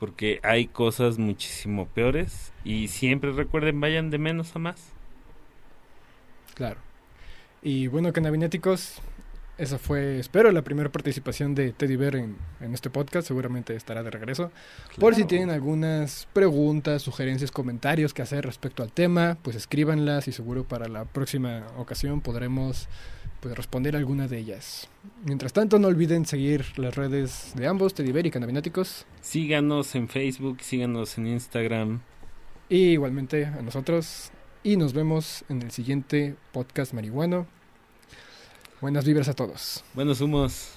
porque 0.00 0.40
hay 0.42 0.66
cosas 0.66 1.18
muchísimo 1.18 1.86
peores 1.86 2.52
y 2.64 2.88
siempre 2.88 3.30
recuerden 3.32 3.80
vayan 3.80 4.10
de 4.10 4.18
menos 4.18 4.56
a 4.56 4.58
más. 4.58 4.80
Claro. 6.54 6.78
Y 7.62 7.86
bueno, 7.86 8.12
canabinéticos, 8.12 8.96
esa 9.62 9.78
fue, 9.78 10.18
espero, 10.18 10.50
la 10.50 10.62
primera 10.62 10.90
participación 10.90 11.54
de 11.54 11.72
Teddy 11.72 11.94
Bear 11.94 12.16
en, 12.16 12.36
en 12.60 12.74
este 12.74 12.90
podcast. 12.90 13.28
Seguramente 13.28 13.76
estará 13.76 14.02
de 14.02 14.10
regreso. 14.10 14.50
Por 14.98 15.14
si 15.14 15.24
tienen 15.24 15.50
algunas 15.50 16.26
preguntas, 16.32 17.02
sugerencias, 17.02 17.52
comentarios 17.52 18.12
que 18.12 18.22
hacer 18.22 18.44
respecto 18.44 18.82
al 18.82 18.90
tema, 18.90 19.38
pues 19.40 19.54
escríbanlas 19.54 20.26
y 20.26 20.32
seguro 20.32 20.64
para 20.64 20.88
la 20.88 21.04
próxima 21.04 21.64
ocasión 21.76 22.22
podremos 22.22 22.88
pues, 23.38 23.56
responder 23.56 23.94
alguna 23.94 24.26
de 24.26 24.38
ellas. 24.38 24.88
Mientras 25.24 25.52
tanto, 25.52 25.78
no 25.78 25.86
olviden 25.86 26.26
seguir 26.26 26.66
las 26.76 26.96
redes 26.96 27.52
de 27.54 27.68
ambos, 27.68 27.94
Teddy 27.94 28.10
Bear 28.10 28.26
y 28.26 28.30
Canabinéticos. 28.32 29.06
Síganos 29.20 29.94
en 29.94 30.08
Facebook, 30.08 30.60
síganos 30.62 31.18
en 31.18 31.28
Instagram. 31.28 32.00
Y 32.68 32.94
igualmente 32.94 33.46
a 33.46 33.62
nosotros. 33.62 34.32
Y 34.64 34.76
nos 34.76 34.92
vemos 34.92 35.44
en 35.48 35.62
el 35.62 35.70
siguiente 35.70 36.34
podcast 36.50 36.94
marihuano. 36.94 37.46
Buenas 38.82 39.04
vibras 39.04 39.28
a 39.28 39.32
todos. 39.32 39.84
Buenos 39.94 40.20
humos. 40.20 40.76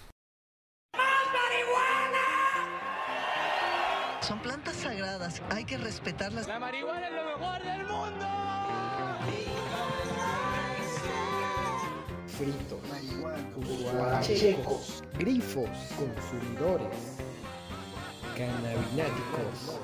Son 4.22 4.40
plantas 4.44 4.76
sagradas, 4.76 5.42
hay 5.50 5.66
que 5.66 5.76
respetarlas. 5.80 6.48
La 6.48 6.60
marihuana 6.60 7.08
es 7.08 7.14
lo 7.14 7.24
mejor 7.24 7.64
del 7.64 7.88
mundo. 7.88 8.26
fritos, 12.28 12.80
guachecos, 13.96 15.04
grifos, 15.18 15.70
consumidores, 15.98 17.18
cannabináticos. 18.38 19.80